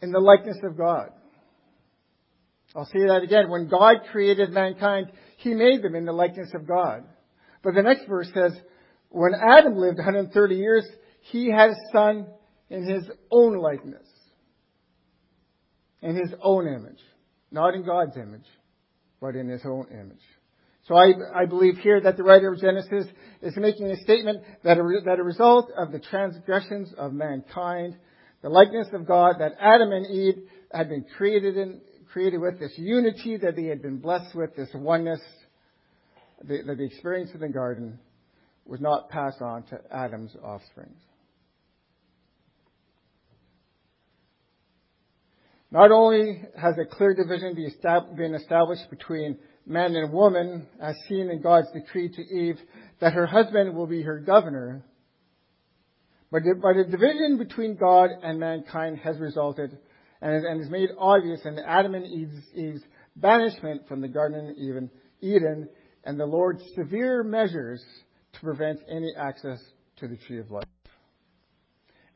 in 0.00 0.12
the 0.12 0.20
likeness 0.20 0.58
of 0.62 0.76
God. 0.76 1.08
I'll 2.76 2.86
say 2.86 3.06
that 3.06 3.22
again. 3.22 3.50
When 3.50 3.68
God 3.68 3.96
created 4.10 4.50
mankind, 4.50 5.10
He 5.38 5.54
made 5.54 5.82
them 5.82 5.94
in 5.94 6.04
the 6.04 6.12
likeness 6.12 6.50
of 6.54 6.68
God. 6.68 7.04
But 7.62 7.74
the 7.74 7.82
next 7.82 8.06
verse 8.08 8.28
says, 8.34 8.52
when 9.08 9.32
Adam 9.34 9.76
lived 9.76 9.98
130 9.98 10.54
years, 10.54 10.86
he 11.20 11.50
had 11.50 11.70
a 11.70 11.74
son 11.92 12.26
in 12.70 12.88
his 12.88 13.04
own 13.30 13.58
likeness, 13.58 14.06
in 16.00 16.16
his 16.16 16.32
own 16.42 16.66
image, 16.66 17.00
not 17.50 17.74
in 17.74 17.84
God's 17.84 18.16
image, 18.16 18.46
but 19.20 19.36
in 19.36 19.48
his 19.48 19.62
own 19.64 19.86
image. 19.92 20.22
So 20.88 20.96
I, 20.96 21.12
I 21.34 21.46
believe 21.46 21.78
here 21.78 22.00
that 22.00 22.16
the 22.16 22.24
writer 22.24 22.52
of 22.52 22.60
Genesis 22.60 23.06
is 23.40 23.56
making 23.56 23.86
a 23.86 23.96
statement 23.98 24.42
that 24.64 24.78
a, 24.78 25.00
that 25.04 25.20
a 25.20 25.22
result 25.22 25.70
of 25.76 25.92
the 25.92 26.00
transgressions 26.00 26.92
of 26.98 27.12
mankind, 27.12 27.96
the 28.42 28.48
likeness 28.48 28.88
of 28.92 29.06
God 29.06 29.36
that 29.38 29.52
Adam 29.60 29.92
and 29.92 30.06
Eve 30.06 30.48
had 30.72 30.88
been 30.88 31.04
created 31.16 31.56
in, 31.56 31.80
created 32.12 32.40
with, 32.40 32.58
this 32.58 32.72
unity 32.76 33.36
that 33.36 33.54
they 33.54 33.66
had 33.66 33.80
been 33.80 33.98
blessed 33.98 34.34
with, 34.34 34.56
this 34.56 34.70
oneness 34.74 35.20
that 36.48 36.76
they 36.78 36.84
experienced 36.84 37.34
in 37.34 37.40
the 37.40 37.48
garden, 37.48 37.98
was 38.64 38.80
not 38.80 39.08
passed 39.08 39.40
on 39.40 39.64
to 39.64 39.80
Adam's 39.90 40.34
offspring. 40.42 40.94
Not 45.70 45.90
only 45.90 46.42
has 46.60 46.74
a 46.78 46.84
clear 46.84 47.14
division 47.14 47.54
been 47.54 48.34
established 48.34 48.90
between 48.90 49.38
man 49.66 49.96
and 49.96 50.12
woman, 50.12 50.66
as 50.80 50.94
seen 51.08 51.30
in 51.30 51.40
God's 51.40 51.72
decree 51.72 52.10
to 52.10 52.22
Eve 52.22 52.58
that 53.00 53.14
her 53.14 53.26
husband 53.26 53.74
will 53.74 53.86
be 53.86 54.02
her 54.02 54.20
governor, 54.20 54.84
but 56.30 56.42
a 56.42 56.84
division 56.84 57.38
between 57.38 57.76
God 57.76 58.10
and 58.22 58.38
mankind 58.38 58.98
has 58.98 59.18
resulted 59.18 59.78
and 60.20 60.60
is 60.60 60.70
made 60.70 60.90
obvious 60.98 61.40
in 61.44 61.58
Adam 61.58 61.94
and 61.94 62.06
Eve's, 62.06 62.46
Eve's 62.54 62.82
banishment 63.16 63.88
from 63.88 64.00
the 64.00 64.08
Garden 64.08 64.50
of 64.50 64.90
Eden 65.20 65.68
and 66.04 66.18
the 66.18 66.26
Lord's 66.26 66.62
severe 66.74 67.22
measures 67.22 67.82
to 68.32 68.40
prevent 68.40 68.80
any 68.90 69.12
access 69.16 69.60
to 69.96 70.08
the 70.08 70.16
tree 70.16 70.38
of 70.38 70.50
life. 70.50 70.64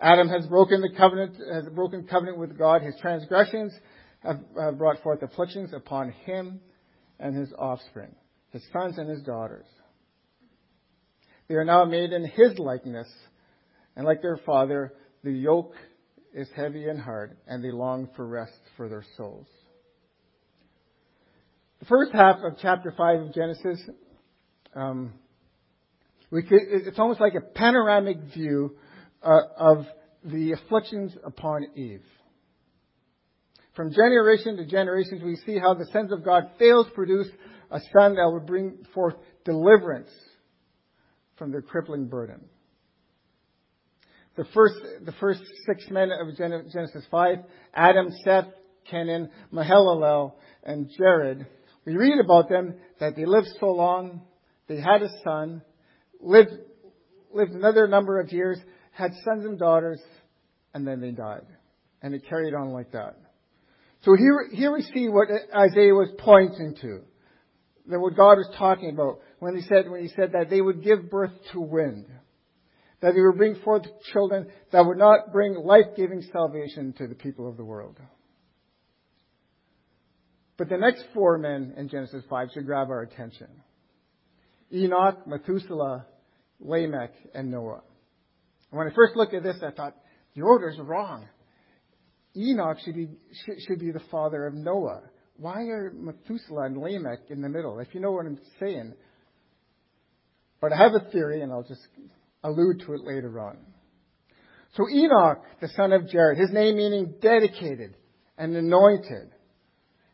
Adam 0.00 0.28
has 0.28 0.47
broken 0.47 0.81
the 0.83 0.90
covenant, 0.97 1.37
has 1.52 1.64
broken 1.75 2.07
covenant 2.07 2.38
with 2.38 2.59
God. 2.59 2.83
His 2.83 2.95
transgressions 3.00 3.73
have 4.21 4.40
uh, 4.61 4.73
brought 4.73 5.02
forth 5.02 5.23
afflictions 5.23 5.73
upon 5.73 6.11
him 6.11 6.61
and 7.19 7.35
his 7.35 7.52
offspring, 7.59 8.14
his 8.50 8.62
sons 8.73 8.99
and 8.99 9.09
his 9.09 9.23
daughters. 9.23 9.66
They 11.49 11.55
are 11.55 11.64
now 11.64 11.85
made 11.85 12.12
in 12.12 12.25
his 12.25 12.59
likeness, 12.59 13.09
and 13.95 14.05
like 14.05 14.21
their 14.21 14.38
father, 14.45 14.93
the 15.23 15.33
yoke 15.33 15.75
is 16.35 16.49
heavy 16.55 16.88
and 16.88 17.00
hard, 17.00 17.37
and 17.47 17.64
they 17.64 17.71
long 17.71 18.09
for 18.16 18.26
rest 18.26 18.59
for 18.76 18.88
their 18.88 19.05
souls. 19.16 19.47
The 21.80 21.87
first 21.87 22.12
half 22.12 22.37
of 22.42 22.59
chapter 22.61 22.92
5 22.97 23.21
of 23.21 23.35
Genesis, 23.35 23.78
um, 24.75 25.12
could, 26.30 26.47
it's 26.52 26.99
almost 26.99 27.21
like 27.21 27.35
a 27.35 27.40
panoramic 27.40 28.18
view 28.35 28.76
uh, 29.23 29.40
of 29.59 29.87
the 30.25 30.52
afflictions 30.52 31.14
upon 31.25 31.66
Eve. 31.76 32.02
From 33.75 33.92
generation 33.92 34.56
to 34.56 34.64
generation, 34.64 35.21
we 35.23 35.37
see 35.37 35.59
how 35.59 35.75
the 35.75 35.87
sons 35.92 36.12
of 36.12 36.25
God 36.25 36.50
fail 36.59 36.85
to 36.85 36.90
produce 36.92 37.28
a 37.71 37.80
son 37.92 38.14
that 38.14 38.30
would 38.33 38.47
bring 38.47 38.78
forth 38.95 39.14
deliverance 39.45 40.11
from 41.37 41.52
their 41.52 41.61
crippling 41.61 42.09
burden. 42.09 42.40
The 44.37 44.47
first, 44.54 44.76
the 45.04 45.12
first 45.12 45.42
six 45.66 45.90
men 45.90 46.11
of 46.11 46.37
Genesis 46.37 47.04
5, 47.11 47.38
Adam, 47.75 48.09
Seth, 48.25 48.47
Kenan, 48.90 49.30
Mahalalel, 49.52 50.35
and 50.62 50.90
Jared, 50.97 51.47
we 51.87 51.97
read 51.97 52.19
about 52.19 52.49
them 52.49 52.75
that 53.00 53.14
they 53.16 53.25
lived 53.25 53.49
so 53.61 53.71
long, 53.71 54.23
they 54.69 54.81
had 54.81 55.02
a 55.02 55.09
son, 55.25 55.62
lived, 56.21 56.50
lived 57.33 57.52
another 57.52 57.87
number 57.87 58.19
of 58.21 58.33
years, 58.33 58.59
had 58.90 59.12
sons 59.25 59.45
and 59.45 59.59
daughters, 59.59 60.00
and 60.75 60.87
then 60.87 61.00
they 61.00 61.12
died. 61.12 61.47
And 62.02 62.14
it 62.14 62.25
carried 62.28 62.55
on 62.55 62.71
like 62.73 62.93
that. 62.93 63.16
So 64.02 64.16
here, 64.16 64.49
here 64.52 64.73
we 64.73 64.83
see 64.83 65.09
what 65.09 65.28
Isaiah 65.55 65.95
was 65.95 66.11
pointing 66.19 66.76
to. 66.83 67.00
That 67.88 68.00
what 68.00 68.16
God 68.16 68.38
was 68.38 68.49
talking 68.59 68.90
about 68.90 69.21
when 69.38 69.55
he 69.55 69.62
said, 69.62 69.88
when 69.88 70.02
he 70.02 70.09
said 70.09 70.33
that 70.33 70.50
they 70.50 70.61
would 70.61 70.83
give 70.83 71.09
birth 71.09 71.31
to 71.52 71.61
wind. 71.61 72.07
That 73.00 73.14
they 73.14 73.21
would 73.21 73.37
bring 73.37 73.57
forth 73.57 73.85
children 74.12 74.49
that 74.73 74.85
would 74.85 74.99
not 74.99 75.33
bring 75.33 75.55
life-giving 75.55 76.23
salvation 76.33 76.95
to 76.99 77.07
the 77.07 77.14
people 77.14 77.49
of 77.49 77.57
the 77.57 77.64
world. 77.64 78.00
But 80.56 80.68
the 80.68 80.78
next 80.78 81.04
four 81.12 81.38
men 81.38 81.75
in 81.76 81.88
Genesis 81.88 82.25
5 82.30 82.48
should 82.54 82.66
grab 82.66 82.88
our 82.88 83.02
attention. 83.02 83.48
Enoch, 84.72 85.26
Methuselah, 85.26 86.06
Lamech, 86.60 87.12
and 87.34 87.50
Noah. 87.50 87.82
And 88.70 88.78
When 88.78 88.86
I 88.86 88.94
first 88.94 89.16
looked 89.16 89.34
at 89.34 89.42
this, 89.42 89.56
I 89.62 89.70
thought, 89.70 89.94
the 90.34 90.42
order 90.42 90.70
is 90.70 90.78
wrong. 90.78 91.26
Enoch 92.36 92.78
should 92.84 92.94
be, 92.94 93.08
should 93.66 93.80
be 93.80 93.90
the 93.92 94.02
father 94.10 94.46
of 94.46 94.54
Noah. 94.54 95.02
why 95.36 95.62
are 95.64 95.92
Methuselah 95.94 96.66
and 96.66 96.78
Lamech 96.78 97.20
in 97.30 97.42
the 97.42 97.48
middle? 97.48 97.78
If 97.78 97.94
you 97.94 98.00
know 98.00 98.10
what 98.10 98.26
I'm 98.26 98.38
saying. 98.60 98.94
But 100.60 100.72
I 100.72 100.76
have 100.76 100.94
a 100.94 101.10
theory, 101.10 101.42
and 101.42 101.52
I'll 101.52 101.62
just 101.62 101.86
allude 102.42 102.80
to 102.86 102.94
it 102.94 103.02
later 103.04 103.38
on. 103.40 103.58
So 104.75 104.88
Enoch, 104.90 105.42
the 105.60 105.68
son 105.68 105.92
of 105.92 106.08
Jared, 106.08 106.38
his 106.38 106.50
name 106.50 106.76
meaning 106.76 107.14
dedicated 107.20 107.96
and 108.36 108.54
anointed, 108.54 109.30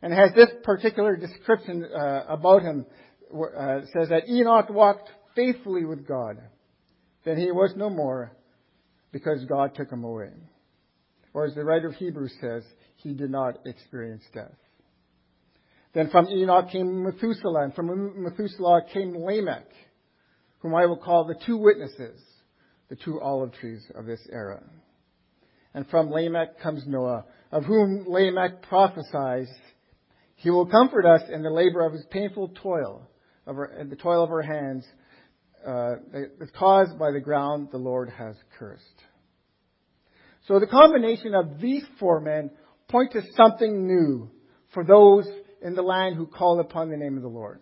and 0.03 0.13
has 0.13 0.33
this 0.35 0.51
particular 0.65 1.17
description 1.17 1.85
uh, 1.85 2.25
about 2.29 2.63
him. 2.63 2.85
Uh, 3.33 3.81
says 3.97 4.11
that 4.11 4.29
Enoch 4.29 4.69
walked 4.69 5.09
faithfully 5.35 5.87
with 5.87 6.07
God. 6.07 6.37
Then 7.25 7.39
he 7.39 7.51
was 7.51 7.73
no 7.77 7.89
more 7.89 8.33
because 9.11 9.43
God 9.47 9.75
took 9.75 9.91
him 9.91 10.05
away. 10.05 10.33
Or 11.33 11.47
as 11.47 11.55
the 11.55 11.65
writer 11.65 11.89
of 11.89 11.95
Hebrews 11.95 12.35
says, 12.43 12.63
he 12.97 13.15
did 13.15 13.31
not 13.31 13.61
experience 13.65 14.23
death. 14.35 14.53
Then 15.95 16.11
from 16.11 16.29
Enoch 16.29 16.71
came 16.71 17.05
Methuselah, 17.05 17.65
and 17.65 17.75
from 17.75 18.23
Methuselah 18.23 18.83
came 18.93 19.17
Lamech, 19.17 19.69
whom 20.61 20.75
I 20.75 20.87
will 20.87 20.97
call 20.97 21.25
the 21.25 21.41
two 21.47 21.57
witnesses, 21.57 22.21
the 22.89 22.97
two 22.97 23.21
olive 23.21 23.53
trees 23.55 23.83
of 23.95 24.07
this 24.07 24.21
era. 24.31 24.63
And 25.75 25.87
from 25.89 26.11
Lamech 26.11 26.61
comes 26.61 26.87
Noah, 26.87 27.25
of 27.51 27.65
whom 27.65 28.05
Lamech 28.07 28.63
prophesies, 28.63 29.49
he 30.43 30.51
will 30.51 30.67
comfort 30.67 31.07
us 31.07 31.23
in 31.33 31.43
the 31.43 31.51
labor 31.51 31.87
of 31.87 31.93
his 31.93 32.05
painful 32.11 32.49
toil, 32.61 33.09
of 33.47 33.57
our, 33.57 33.85
the 33.89 33.95
toil 33.95 34.25
of 34.25 34.31
our 34.31 34.43
hands, 34.43 34.85
uh, 35.65 35.95
caused 36.59 36.99
by 36.99 37.13
the 37.13 37.21
ground 37.21 37.69
the 37.71 37.79
Lord 37.79 38.11
has 38.11 38.35
cursed. 38.59 38.83
So 40.49 40.59
the 40.59 40.67
combination 40.67 41.37
of 41.37 41.61
these 41.61 41.85
four 42.01 42.21
men 42.21 42.51
point 42.89 43.13
to 43.13 43.23
something 43.37 43.87
new 43.87 44.31
for 44.75 44.85
those 44.85 45.29
in 45.63 45.75
the 45.75 45.83
land 45.83 46.17
who 46.17 46.27
call 46.27 46.59
upon 46.59 46.91
the 46.91 46.97
name 46.97 47.17
of 47.17 47.23
the 47.23 47.29
Lord. 47.29 47.61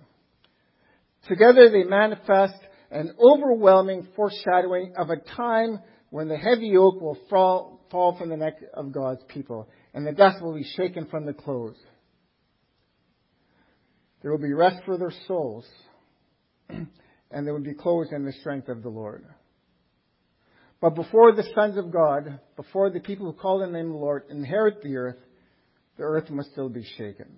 Together 1.28 1.68
they 1.68 1.84
manifest 1.84 2.54
an 2.90 3.14
overwhelming 3.20 4.08
foreshadowing 4.16 4.94
of 4.96 5.10
a 5.10 5.16
time 5.36 5.80
when 6.08 6.28
the 6.28 6.38
heavy 6.38 6.68
yoke 6.68 6.98
will 6.98 7.18
fall, 7.28 7.84
fall 7.90 8.16
from 8.16 8.30
the 8.30 8.38
neck 8.38 8.54
of 8.72 8.90
God's 8.90 9.22
people 9.28 9.68
and 9.92 10.06
the 10.06 10.12
dust 10.12 10.42
will 10.42 10.54
be 10.54 10.64
shaken 10.64 11.04
from 11.04 11.26
the 11.26 11.34
clothes. 11.34 11.76
There 14.22 14.30
will 14.30 14.38
be 14.38 14.52
rest 14.52 14.82
for 14.84 14.98
their 14.98 15.12
souls 15.26 15.66
and 16.68 17.46
they 17.46 17.50
will 17.50 17.60
be 17.60 17.74
clothed 17.74 18.12
in 18.12 18.24
the 18.24 18.32
strength 18.32 18.68
of 18.68 18.82
the 18.82 18.88
Lord. 18.88 19.24
But 20.80 20.94
before 20.94 21.32
the 21.32 21.44
sons 21.54 21.76
of 21.76 21.92
God, 21.92 22.40
before 22.56 22.90
the 22.90 23.00
people 23.00 23.26
who 23.26 23.38
call 23.38 23.58
the 23.58 23.66
name 23.66 23.86
of 23.86 23.92
the 23.92 23.98
Lord 23.98 24.24
inherit 24.30 24.82
the 24.82 24.96
earth, 24.96 25.18
the 25.96 26.04
earth 26.04 26.30
must 26.30 26.52
still 26.52 26.70
be 26.70 26.84
shaken. 26.96 27.28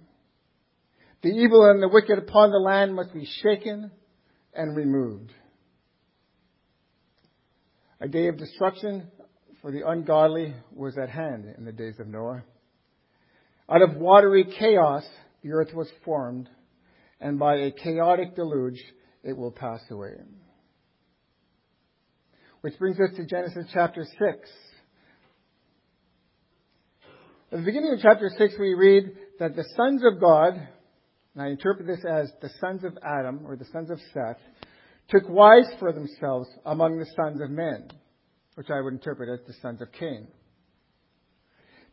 The 1.23 1.31
evil 1.31 1.69
and 1.69 1.83
the 1.83 1.89
wicked 1.89 2.19
upon 2.19 2.51
the 2.51 2.59
land 2.59 2.95
must 2.95 3.12
be 3.12 3.29
shaken 3.43 3.91
and 4.55 4.77
removed. 4.77 5.33
A 8.01 8.09
day 8.09 8.29
of 8.29 8.37
destruction 8.37 9.09
for 9.61 9.71
the 9.71 9.89
ungodly 9.89 10.55
was 10.75 10.99
at 10.99 11.09
hand 11.09 11.47
in 11.57 11.65
the 11.65 11.73
days 11.73 12.01
of 12.01 12.09
Noah. 12.09 12.43
Out 13.69 13.83
of 13.83 13.97
watery 13.97 14.45
chaos, 14.59 15.05
the 15.43 15.53
earth 15.53 15.73
was 15.73 15.89
formed, 16.05 16.49
and 17.23 17.38
by 17.38 17.55
a 17.55 17.71
chaotic 17.71 18.35
deluge, 18.35 18.83
it 19.23 19.37
will 19.37 19.52
pass 19.52 19.81
away. 19.91 20.14
Which 22.62 22.76
brings 22.79 22.99
us 22.99 23.17
to 23.17 23.25
Genesis 23.25 23.67
chapter 23.73 24.05
6. 24.05 24.50
At 27.52 27.59
the 27.59 27.64
beginning 27.64 27.93
of 27.93 28.00
chapter 28.02 28.29
6, 28.37 28.55
we 28.59 28.75
read 28.75 29.12
that 29.38 29.55
the 29.55 29.64
sons 29.76 30.02
of 30.05 30.21
God, 30.21 30.55
and 30.55 31.43
I 31.43 31.49
interpret 31.49 31.87
this 31.87 32.05
as 32.05 32.33
the 32.40 32.51
sons 32.61 32.83
of 32.83 32.99
Adam, 33.05 33.42
or 33.46 33.57
the 33.57 33.66
sons 33.73 33.90
of 33.90 34.01
Seth, 34.12 34.40
took 35.09 35.29
wives 35.29 35.68
for 35.79 35.92
themselves 35.92 36.49
among 36.66 36.99
the 36.99 37.07
sons 37.16 37.40
of 37.40 37.51
men, 37.51 37.88
which 38.57 38.70
I 38.70 38.81
would 38.81 38.94
interpret 38.94 39.29
as 39.29 39.46
the 39.46 39.55
sons 39.62 39.81
of 39.81 39.92
Cain. 39.92 40.27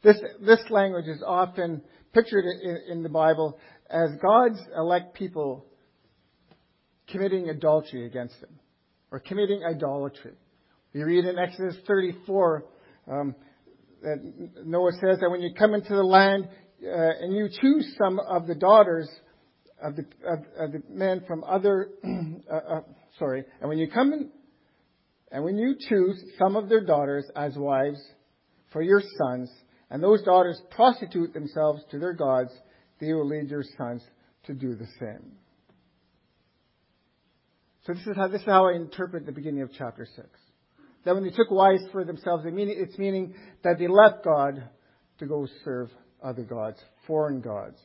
This, 0.01 0.17
this 0.41 0.61
language 0.69 1.07
is 1.07 1.21
often 1.25 1.81
pictured 2.13 2.45
in, 2.63 2.77
in 2.89 3.03
the 3.03 3.09
Bible 3.09 3.59
as 3.89 4.11
God's 4.21 4.59
elect 4.75 5.15
people 5.15 5.65
committing 7.07 7.49
adultery 7.49 8.05
against 8.05 8.35
Him, 8.35 8.59
or 9.11 9.19
committing 9.19 9.63
idolatry. 9.63 10.33
We 10.93 11.03
read 11.03 11.25
in 11.25 11.37
Exodus 11.37 11.75
34 11.87 12.65
um, 13.11 13.35
that 14.01 14.17
Noah 14.65 14.91
says 14.93 15.19
that 15.19 15.29
when 15.29 15.41
you 15.41 15.53
come 15.57 15.73
into 15.73 15.95
the 15.95 16.03
land 16.03 16.47
uh, 16.83 17.11
and 17.21 17.35
you 17.35 17.49
choose 17.61 17.95
some 18.01 18.19
of 18.19 18.47
the 18.47 18.55
daughters 18.55 19.09
of 19.81 19.95
the, 19.95 20.05
of, 20.25 20.39
of 20.57 20.71
the 20.71 20.83
men 20.89 21.23
from 21.27 21.43
other, 21.43 21.89
uh, 22.51 22.55
uh, 22.55 22.81
sorry, 23.17 23.43
and 23.59 23.69
when 23.69 23.77
you 23.77 23.89
come 23.89 24.13
in, 24.13 24.29
and 25.31 25.43
when 25.43 25.57
you 25.57 25.75
choose 25.77 26.23
some 26.37 26.55
of 26.55 26.69
their 26.69 26.83
daughters 26.83 27.29
as 27.35 27.55
wives 27.55 27.99
for 28.71 28.81
your 28.81 29.01
sons, 29.17 29.51
and 29.89 30.03
those 30.03 30.23
daughters 30.23 30.59
prostitute 30.71 31.33
themselves 31.33 31.81
to 31.91 31.99
their 31.99 32.13
gods, 32.13 32.51
they 32.99 33.13
will 33.13 33.27
lead 33.27 33.49
your 33.49 33.63
sons 33.77 34.01
to 34.45 34.53
do 34.53 34.75
the 34.75 34.87
same. 34.99 35.33
So 37.85 37.93
this 37.93 38.05
is 38.05 38.15
how, 38.15 38.27
this 38.27 38.41
is 38.41 38.47
how 38.47 38.67
I 38.67 38.73
interpret 38.73 39.25
the 39.25 39.31
beginning 39.31 39.61
of 39.61 39.71
chapter 39.77 40.05
6. 40.15 40.27
That 41.05 41.15
when 41.15 41.23
they 41.23 41.31
took 41.31 41.49
wives 41.49 41.83
for 41.91 42.03
themselves, 42.03 42.43
it's 42.45 42.97
meaning 42.97 43.33
that 43.63 43.79
they 43.79 43.87
left 43.87 44.23
God 44.23 44.63
to 45.19 45.25
go 45.25 45.47
serve 45.63 45.89
other 46.21 46.43
gods, 46.43 46.77
foreign 47.07 47.41
gods. 47.41 47.79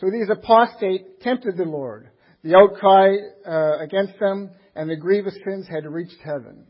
So 0.00 0.06
these 0.10 0.28
apostate 0.30 1.20
tempted 1.20 1.56
the 1.56 1.64
Lord. 1.64 2.10
The 2.44 2.54
outcry 2.54 3.16
uh, 3.46 3.78
against 3.82 4.18
them 4.20 4.50
and 4.74 4.88
the 4.88 4.96
grievous 4.96 5.34
sins 5.44 5.66
had 5.68 5.84
reached 5.86 6.18
heaven. 6.22 6.66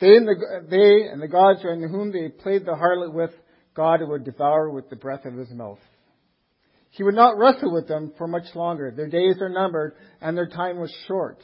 They 0.00 0.08
and, 0.08 0.28
the, 0.28 0.66
they 0.68 1.08
and 1.10 1.22
the 1.22 1.28
gods 1.28 1.60
in 1.64 1.88
whom 1.88 2.12
they 2.12 2.28
played 2.28 2.64
the 2.64 2.72
harlot 2.72 3.12
with, 3.12 3.30
God 3.78 4.00
would 4.02 4.24
devour 4.24 4.68
with 4.68 4.90
the 4.90 4.96
breath 4.96 5.24
of 5.24 5.34
his 5.34 5.50
mouth. 5.50 5.78
He 6.90 7.04
would 7.04 7.14
not 7.14 7.38
wrestle 7.38 7.72
with 7.72 7.86
them 7.86 8.12
for 8.18 8.26
much 8.26 8.52
longer. 8.56 8.90
Their 8.90 9.06
days 9.06 9.36
are 9.40 9.48
numbered 9.48 9.94
and 10.20 10.36
their 10.36 10.48
time 10.48 10.80
was 10.80 10.92
short. 11.06 11.38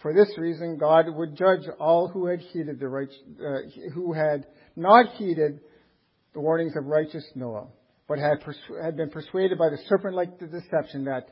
For 0.00 0.14
this 0.14 0.30
reason, 0.38 0.78
God 0.78 1.14
would 1.14 1.36
judge 1.36 1.68
all 1.78 2.08
who 2.08 2.24
had 2.24 2.40
heeded 2.40 2.80
the 2.80 2.88
right, 2.88 3.10
uh, 3.38 3.90
who 3.92 4.14
had 4.14 4.46
not 4.76 5.12
heeded 5.16 5.60
the 6.32 6.40
warnings 6.40 6.72
of 6.74 6.86
righteous 6.86 7.26
Noah, 7.34 7.66
but 8.08 8.18
had, 8.18 8.40
persu- 8.40 8.82
had 8.82 8.96
been 8.96 9.10
persuaded 9.10 9.58
by 9.58 9.68
the 9.68 9.78
serpent-like 9.90 10.38
deception 10.38 11.04
that 11.04 11.28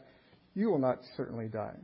you 0.53 0.71
will 0.71 0.81
not 0.81 0.99
certainly 1.17 1.49
die. 1.49 1.77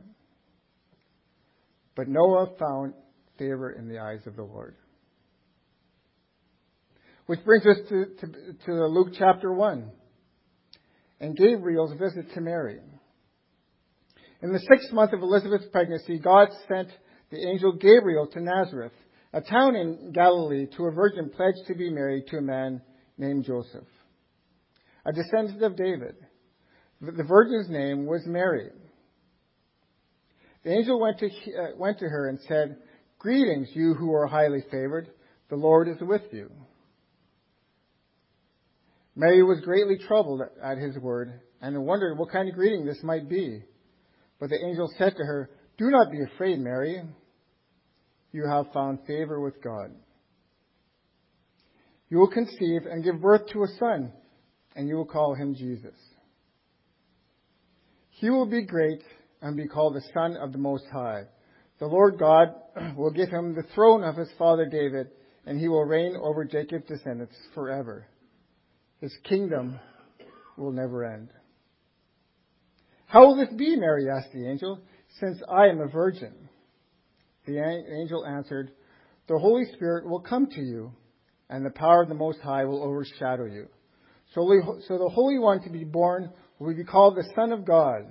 But 1.95 2.07
Noah 2.07 2.51
found 2.59 2.93
favor 3.39 3.71
in 3.71 3.87
the 3.87 3.97
eyes 3.97 4.21
of 4.27 4.35
the 4.35 4.43
Lord. 4.43 4.75
Which 7.25 7.43
brings 7.43 7.65
us 7.65 7.77
to, 7.89 8.05
to, 8.05 8.53
to 8.65 8.85
Luke 8.87 9.13
chapter 9.17 9.51
1 9.51 9.91
and 11.19 11.35
Gabriel's 11.35 11.97
visit 11.97 12.31
to 12.33 12.41
Mary. 12.41 12.79
In 14.43 14.53
the 14.53 14.59
sixth 14.59 14.91
month 14.91 15.11
of 15.13 15.21
Elizabeth's 15.21 15.65
pregnancy, 15.71 16.19
God 16.19 16.49
sent 16.67 16.89
the 17.31 17.47
angel 17.47 17.73
Gabriel 17.73 18.27
to 18.27 18.39
Nazareth, 18.39 18.91
a 19.33 19.41
town 19.41 19.75
in 19.75 20.11
Galilee, 20.13 20.67
to 20.77 20.85
a 20.85 20.91
virgin 20.91 21.31
pledged 21.35 21.65
to 21.67 21.73
be 21.73 21.89
married 21.89 22.27
to 22.27 22.37
a 22.37 22.41
man 22.41 22.81
named 23.17 23.45
Joseph, 23.45 23.87
a 25.03 25.11
descendant 25.11 25.63
of 25.63 25.75
David. 25.75 26.15
The 27.01 27.23
virgin's 27.23 27.69
name 27.69 28.05
was 28.05 28.21
Mary. 28.25 28.69
The 30.63 30.71
angel 30.71 30.99
went 30.99 31.19
to, 31.19 31.27
uh, 31.27 31.75
went 31.77 31.99
to 31.99 32.05
her 32.05 32.27
and 32.29 32.39
said, 32.47 32.77
Greetings, 33.17 33.69
you 33.73 33.95
who 33.95 34.13
are 34.13 34.27
highly 34.27 34.63
favored. 34.69 35.09
The 35.49 35.55
Lord 35.55 35.87
is 35.87 35.97
with 36.01 36.23
you. 36.31 36.51
Mary 39.15 39.43
was 39.43 39.61
greatly 39.61 39.97
troubled 39.97 40.41
at 40.61 40.77
his 40.77 40.97
word 40.97 41.39
and 41.61 41.85
wondered 41.85 42.17
what 42.17 42.31
kind 42.31 42.49
of 42.49 42.55
greeting 42.55 42.85
this 42.85 43.01
might 43.01 43.29
be. 43.29 43.63
But 44.39 44.49
the 44.49 44.63
angel 44.63 44.91
said 44.97 45.15
to 45.15 45.23
her, 45.23 45.49
Do 45.77 45.89
not 45.89 46.11
be 46.11 46.21
afraid, 46.21 46.59
Mary. 46.59 47.01
You 48.33 48.45
have 48.47 48.73
found 48.73 48.99
favor 49.07 49.39
with 49.39 49.63
God. 49.63 49.91
You 52.09 52.17
will 52.17 52.29
conceive 52.29 52.85
and 52.85 53.03
give 53.03 53.21
birth 53.21 53.47
to 53.53 53.63
a 53.63 53.67
son, 53.79 54.11
and 54.75 54.87
you 54.87 54.95
will 54.95 55.05
call 55.05 55.33
him 55.33 55.55
Jesus. 55.55 55.95
He 58.09 58.29
will 58.29 58.45
be 58.45 58.63
great 58.63 59.01
and 59.41 59.55
be 59.55 59.67
called 59.67 59.95
the 59.95 60.03
Son 60.13 60.37
of 60.37 60.51
the 60.51 60.57
Most 60.57 60.85
High. 60.91 61.23
The 61.79 61.87
Lord 61.87 62.19
God 62.19 62.53
will 62.97 63.11
give 63.11 63.29
him 63.29 63.55
the 63.55 63.65
throne 63.73 64.03
of 64.03 64.15
his 64.15 64.29
father 64.37 64.65
David, 64.65 65.07
and 65.45 65.59
he 65.59 65.67
will 65.67 65.83
reign 65.83 66.15
over 66.21 66.43
Jacob's 66.45 66.87
descendants 66.87 67.35
forever. 67.53 68.07
His 69.01 69.15
kingdom 69.23 69.79
will 70.57 70.71
never 70.71 71.03
end. 71.03 71.29
How 73.07 73.27
will 73.27 73.35
this 73.35 73.53
be, 73.55 73.75
Mary 73.75 74.09
asked 74.09 74.33
the 74.33 74.47
angel, 74.47 74.79
since 75.19 75.41
I 75.49 75.67
am 75.67 75.79
a 75.79 75.87
virgin? 75.87 76.33
The 77.45 77.59
angel 78.01 78.25
answered, 78.25 78.71
The 79.27 79.37
Holy 79.37 79.65
Spirit 79.73 80.07
will 80.07 80.21
come 80.21 80.47
to 80.47 80.61
you, 80.61 80.91
and 81.49 81.65
the 81.65 81.69
power 81.69 82.01
of 82.01 82.09
the 82.09 82.15
Most 82.15 82.39
High 82.39 82.65
will 82.65 82.83
overshadow 82.83 83.45
you. 83.45 83.67
So, 84.33 84.49
so 84.87 84.97
the 84.97 85.09
Holy 85.09 85.37
One 85.37 85.61
to 85.63 85.69
be 85.69 85.83
born 85.83 86.31
will 86.59 86.75
be 86.75 86.83
called 86.83 87.15
the 87.15 87.29
Son 87.35 87.51
of 87.51 87.65
God. 87.65 88.01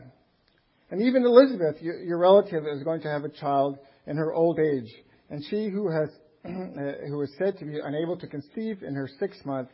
And 0.90 1.03
even 1.03 1.25
Elizabeth, 1.25 1.83
your, 1.83 2.01
your 2.03 2.18
relative, 2.18 2.64
is 2.66 2.83
going 2.85 3.01
to 3.03 3.09
have 3.09 3.25
a 3.25 3.29
child 3.29 3.79
in 4.07 4.16
her 4.16 4.33
old 4.33 4.61
age. 4.61 4.92
And 5.31 5.42
she 5.51 5.68
who 5.68 5.90
has 5.90 6.09
who 6.44 7.20
is 7.23 7.33
said 7.38 7.59
to 7.59 7.64
be 7.64 7.81
unable 7.83 8.16
to 8.18 8.27
conceive 8.27 8.83
in 8.83 8.94
her 8.94 9.09
sixth 9.18 9.44
month, 9.44 9.70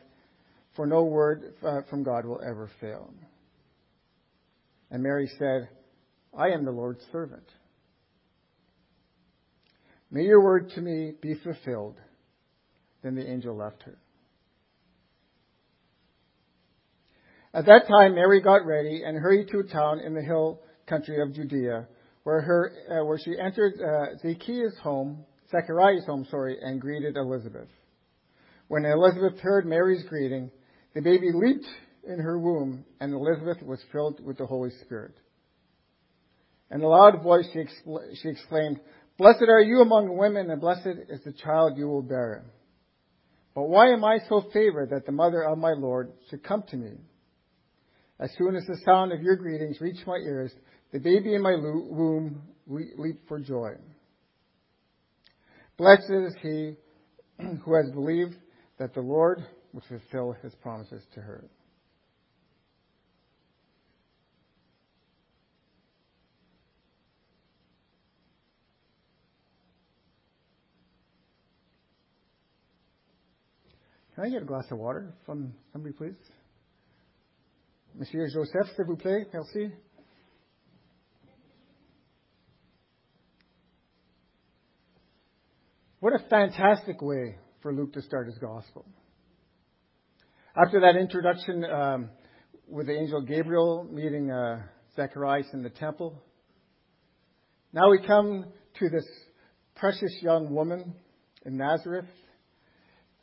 for 0.75 0.85
no 0.85 1.03
word 1.03 1.53
uh, 1.65 1.81
from 1.89 2.03
God 2.03 2.25
will 2.25 2.41
ever 2.41 2.69
fail. 2.79 3.13
And 4.89 5.03
Mary 5.03 5.29
said, 5.37 5.69
I 6.37 6.49
am 6.49 6.65
the 6.65 6.71
Lord's 6.71 7.03
servant. 7.11 7.47
May 10.09 10.23
your 10.23 10.43
word 10.43 10.71
to 10.75 10.81
me 10.81 11.13
be 11.21 11.35
fulfilled. 11.35 11.97
Then 13.01 13.15
the 13.15 13.29
angel 13.29 13.55
left 13.55 13.83
her. 13.83 13.97
At 17.53 17.65
that 17.65 17.87
time, 17.87 18.15
Mary 18.15 18.41
got 18.41 18.65
ready 18.65 19.03
and 19.05 19.17
hurried 19.17 19.49
to 19.49 19.59
a 19.59 19.63
town 19.63 19.99
in 19.99 20.13
the 20.13 20.21
hill 20.21 20.61
country 20.87 21.21
of 21.21 21.33
Judea, 21.33 21.87
where 22.23 22.41
her 22.41 22.71
uh, 22.89 23.05
where 23.05 23.17
she 23.17 23.37
entered 23.37 23.73
uh, 23.81 24.17
Zacchaeus' 24.21 24.77
home, 24.81 25.25
Zechariah's 25.49 26.05
home, 26.05 26.25
sorry, 26.29 26.57
and 26.61 26.79
greeted 26.79 27.17
Elizabeth. 27.17 27.67
When 28.67 28.85
Elizabeth 28.85 29.39
heard 29.39 29.65
Mary's 29.65 30.03
greeting, 30.07 30.49
the 30.93 31.01
baby 31.01 31.31
leaped 31.33 31.67
in 32.07 32.19
her 32.19 32.37
womb, 32.37 32.85
and 32.99 33.13
Elizabeth 33.13 33.61
was 33.63 33.79
filled 33.91 34.23
with 34.23 34.37
the 34.37 34.45
Holy 34.45 34.71
Spirit. 34.83 35.13
In 36.71 36.81
a 36.81 36.87
loud 36.87 37.21
voice, 37.21 37.47
she, 37.53 37.59
expl- 37.59 38.15
she 38.21 38.29
exclaimed, 38.29 38.79
Blessed 39.17 39.43
are 39.47 39.61
you 39.61 39.81
among 39.81 40.17
women, 40.17 40.49
and 40.49 40.59
blessed 40.59 40.87
is 41.09 41.21
the 41.23 41.33
child 41.33 41.77
you 41.77 41.87
will 41.87 42.01
bear. 42.01 42.45
But 43.53 43.63
why 43.63 43.91
am 43.91 44.03
I 44.03 44.19
so 44.29 44.45
favored 44.53 44.91
that 44.91 45.05
the 45.05 45.11
mother 45.11 45.43
of 45.43 45.57
my 45.57 45.73
Lord 45.73 46.11
should 46.29 46.43
come 46.43 46.63
to 46.69 46.77
me? 46.77 46.93
As 48.19 48.31
soon 48.37 48.55
as 48.55 48.65
the 48.65 48.79
sound 48.85 49.11
of 49.11 49.21
your 49.21 49.35
greetings 49.35 49.81
reached 49.81 50.07
my 50.07 50.15
ears, 50.15 50.51
the 50.93 50.99
baby 50.99 51.33
in 51.33 51.41
my 51.41 51.55
womb 51.55 52.41
leaped 52.67 53.27
for 53.27 53.39
joy. 53.39 53.71
Blessed 55.77 56.11
is 56.11 56.35
he 56.41 56.75
who 57.65 57.73
has 57.75 57.91
believed 57.91 58.35
that 58.77 58.93
the 58.93 59.01
Lord 59.01 59.43
will 59.73 59.83
fulfill 59.87 60.35
his 60.41 60.53
promises 60.55 61.03
to 61.13 61.21
her. 61.21 61.43
Can 74.15 74.25
I 74.25 74.29
get 74.29 74.41
a 74.43 74.45
glass 74.45 74.65
of 74.71 74.77
water 74.77 75.13
from 75.25 75.53
somebody, 75.71 75.93
please? 75.93 76.15
Monsieur 77.95 78.27
Joseph, 78.27 78.75
s'il 78.75 78.85
vous 78.85 78.97
plaît. 78.97 79.25
Merci. 79.33 79.73
What 85.99 86.13
a 86.13 86.19
fantastic 86.29 87.01
way 87.01 87.35
for 87.61 87.73
Luke 87.73 87.93
to 87.93 88.01
start 88.01 88.27
his 88.27 88.37
gospel. 88.37 88.85
After 90.53 90.81
that 90.81 90.97
introduction 90.97 91.63
um, 91.63 92.09
with 92.67 92.87
the 92.87 92.93
angel 92.93 93.21
Gabriel 93.21 93.87
meeting 93.89 94.29
uh, 94.29 94.63
Zacharias 94.97 95.47
in 95.53 95.63
the 95.63 95.69
temple, 95.69 96.21
now 97.71 97.89
we 97.89 98.05
come 98.05 98.47
to 98.79 98.89
this 98.89 99.05
precious 99.75 100.13
young 100.21 100.53
woman 100.53 100.93
in 101.45 101.55
Nazareth, 101.55 102.09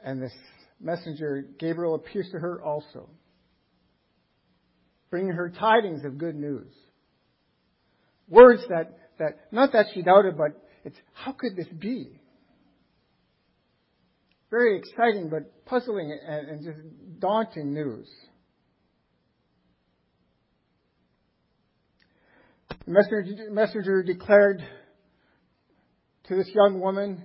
and 0.02 0.22
this 0.22 0.32
messenger 0.80 1.44
Gabriel 1.58 1.96
appears 1.96 2.30
to 2.32 2.38
her 2.38 2.62
also 2.62 3.10
bringing 5.10 5.32
her 5.32 5.50
tidings 5.50 6.04
of 6.06 6.16
good 6.16 6.34
news. 6.34 6.72
Words 8.28 8.62
that, 8.70 8.98
that, 9.18 9.52
not 9.52 9.72
that 9.72 9.86
she 9.92 10.00
doubted, 10.00 10.38
but 10.38 10.52
it's, 10.84 10.96
how 11.12 11.32
could 11.32 11.56
this 11.56 11.68
be? 11.78 12.20
Very 14.50 14.78
exciting, 14.78 15.28
but 15.28 15.64
puzzling 15.66 16.16
and, 16.26 16.48
and 16.48 16.64
just 16.64 16.78
daunting 17.18 17.74
news. 17.74 18.08
The 22.86 22.92
messenger, 22.92 23.50
messenger 23.50 24.02
declared 24.02 24.62
to 26.28 26.36
this 26.36 26.48
young 26.54 26.80
woman 26.80 27.22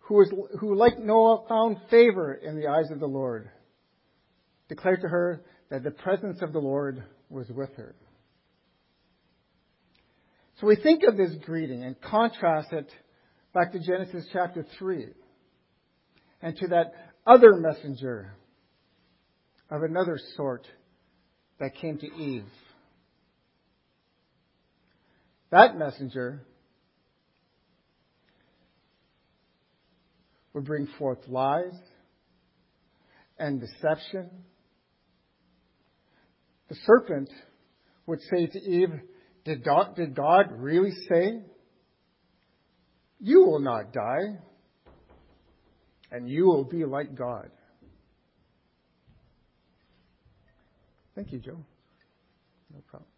who, 0.00 0.14
was, 0.14 0.32
who, 0.58 0.74
like 0.74 0.98
Noah, 0.98 1.46
found 1.48 1.76
favor 1.90 2.32
in 2.32 2.58
the 2.58 2.68
eyes 2.68 2.90
of 2.90 3.00
the 3.00 3.06
Lord, 3.06 3.50
declared 4.68 5.02
to 5.02 5.08
her 5.08 5.42
that 5.70 5.82
the 5.82 5.90
presence 5.90 6.40
of 6.40 6.52
the 6.52 6.58
Lord 6.58 7.04
was 7.28 7.48
with 7.50 7.74
her. 7.76 7.94
So 10.60 10.66
we 10.66 10.76
think 10.76 11.02
of 11.02 11.16
this 11.16 11.34
greeting 11.44 11.82
and 11.84 12.00
contrast 12.00 12.72
it 12.72 12.90
back 13.52 13.72
to 13.72 13.78
Genesis 13.80 14.26
chapter 14.32 14.64
3 14.78 15.08
and 16.44 16.56
to 16.58 16.68
that 16.68 16.92
other 17.26 17.54
messenger 17.54 18.34
of 19.70 19.82
another 19.82 20.20
sort 20.36 20.66
that 21.58 21.74
came 21.74 21.96
to 21.96 22.06
Eve. 22.06 22.44
That 25.50 25.78
messenger 25.78 26.42
would 30.52 30.66
bring 30.66 30.86
forth 30.98 31.18
lies 31.26 31.72
and 33.38 33.58
deception 33.58 34.28
the 36.68 36.76
serpent 36.86 37.30
would 38.06 38.20
say 38.30 38.46
to 38.46 38.58
Eve, 38.58 38.92
did 39.44 39.64
God, 39.64 39.96
did 39.96 40.14
God 40.14 40.46
really 40.50 40.92
say, 41.08 41.40
You 43.20 43.44
will 43.44 43.60
not 43.60 43.92
die, 43.92 44.38
and 46.14 46.28
you 46.28 46.44
will 46.44 46.62
be 46.62 46.84
like 46.84 47.16
God? 47.16 47.50
Thank 51.16 51.32
you, 51.32 51.40
Joe. 51.40 51.58
No 52.72 52.80
problem. 52.88 53.08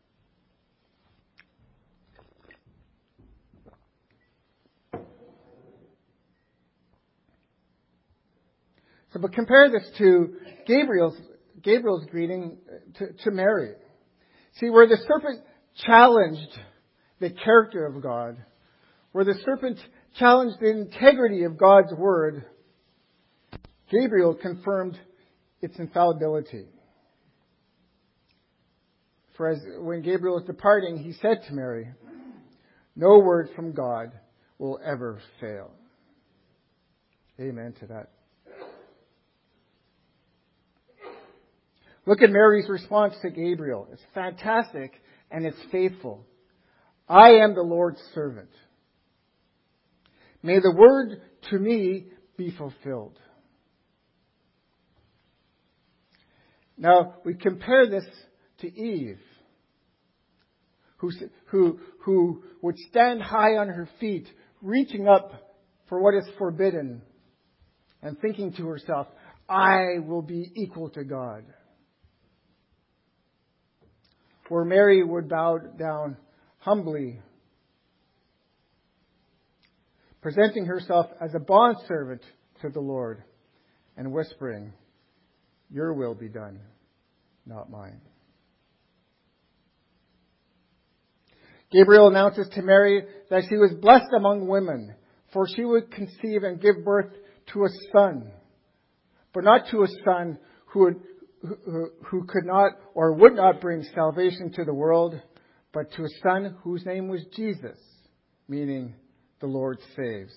So, 9.12 9.20
but 9.20 9.34
compare 9.34 9.70
this 9.70 9.88
to 9.98 10.36
Gabriel's 10.66 11.16
Gabriel's 11.62 12.06
greeting 12.10 12.56
uh, 12.66 12.98
to, 12.98 13.12
to 13.24 13.30
Mary. 13.30 13.72
See, 14.58 14.70
where 14.70 14.86
the 14.86 14.98
serpent 15.06 15.42
challenged 15.84 16.58
the 17.20 17.30
character 17.30 17.84
of 17.84 18.02
God, 18.02 18.38
where 19.12 19.24
the 19.24 19.34
serpent 19.44 19.78
challenged 20.18 20.60
the 20.60 20.70
integrity 20.70 21.44
of 21.44 21.58
God's 21.58 21.92
word, 21.94 22.44
Gabriel 23.90 24.34
confirmed 24.34 24.98
its 25.60 25.78
infallibility. 25.78 26.66
For 29.36 29.48
as 29.50 29.58
when 29.78 30.02
Gabriel 30.02 30.36
was 30.36 30.44
departing, 30.44 30.98
he 30.98 31.12
said 31.12 31.42
to 31.46 31.52
Mary, 31.52 31.88
No 32.94 33.18
word 33.18 33.50
from 33.54 33.72
God 33.72 34.12
will 34.58 34.80
ever 34.84 35.20
fail. 35.40 35.70
Amen 37.38 37.74
to 37.80 37.86
that. 37.86 38.10
Look 42.06 42.22
at 42.22 42.30
Mary's 42.30 42.68
response 42.68 43.14
to 43.22 43.30
Gabriel. 43.30 43.88
It's 43.92 44.02
fantastic 44.14 44.92
and 45.30 45.44
it's 45.44 45.58
faithful. 45.70 46.24
I 47.08 47.30
am 47.42 47.54
the 47.54 47.62
Lord's 47.62 48.00
servant. 48.14 48.48
May 50.42 50.60
the 50.60 50.72
word 50.72 51.20
to 51.50 51.58
me 51.58 52.06
be 52.36 52.52
fulfilled. 52.56 53.18
Now, 56.78 57.14
we 57.24 57.34
compare 57.34 57.88
this 57.88 58.04
to 58.60 58.66
Eve, 58.66 59.18
who, 60.98 61.10
who, 61.46 61.80
who 62.00 62.42
would 62.62 62.76
stand 62.90 63.22
high 63.22 63.56
on 63.56 63.68
her 63.68 63.88
feet, 63.98 64.26
reaching 64.60 65.08
up 65.08 65.32
for 65.88 66.02
what 66.02 66.14
is 66.14 66.28
forbidden, 66.38 67.02
and 68.02 68.18
thinking 68.18 68.52
to 68.54 68.66
herself, 68.66 69.06
I 69.48 70.00
will 70.04 70.22
be 70.22 70.50
equal 70.54 70.90
to 70.90 71.04
God. 71.04 71.44
Where 74.48 74.64
Mary 74.64 75.02
would 75.02 75.28
bow 75.28 75.58
down 75.58 76.16
humbly, 76.58 77.20
presenting 80.20 80.66
herself 80.66 81.06
as 81.20 81.34
a 81.34 81.40
bondservant 81.40 82.22
to 82.62 82.68
the 82.68 82.80
Lord 82.80 83.22
and 83.96 84.12
whispering, 84.12 84.72
Your 85.70 85.94
will 85.94 86.14
be 86.14 86.28
done, 86.28 86.60
not 87.44 87.70
mine. 87.70 88.00
Gabriel 91.72 92.08
announces 92.08 92.48
to 92.50 92.62
Mary 92.62 93.04
that 93.30 93.42
she 93.48 93.56
was 93.56 93.74
blessed 93.80 94.12
among 94.16 94.46
women, 94.46 94.94
for 95.32 95.46
she 95.48 95.64
would 95.64 95.90
conceive 95.90 96.44
and 96.44 96.60
give 96.60 96.84
birth 96.84 97.12
to 97.52 97.64
a 97.64 97.68
son, 97.92 98.30
but 99.34 99.44
not 99.44 99.68
to 99.70 99.82
a 99.82 99.88
son 100.04 100.38
who 100.66 100.84
would, 100.84 101.00
who, 101.42 101.90
who 102.04 102.24
could 102.26 102.44
not 102.44 102.72
or 102.94 103.12
would 103.14 103.34
not 103.34 103.60
bring 103.60 103.82
salvation 103.94 104.52
to 104.52 104.64
the 104.64 104.74
world, 104.74 105.20
but 105.72 105.92
to 105.92 106.04
a 106.04 106.08
son 106.22 106.56
whose 106.62 106.86
name 106.86 107.08
was 107.08 107.24
Jesus, 107.34 107.78
meaning 108.48 108.94
the 109.40 109.46
Lord 109.46 109.78
saves. 109.96 110.32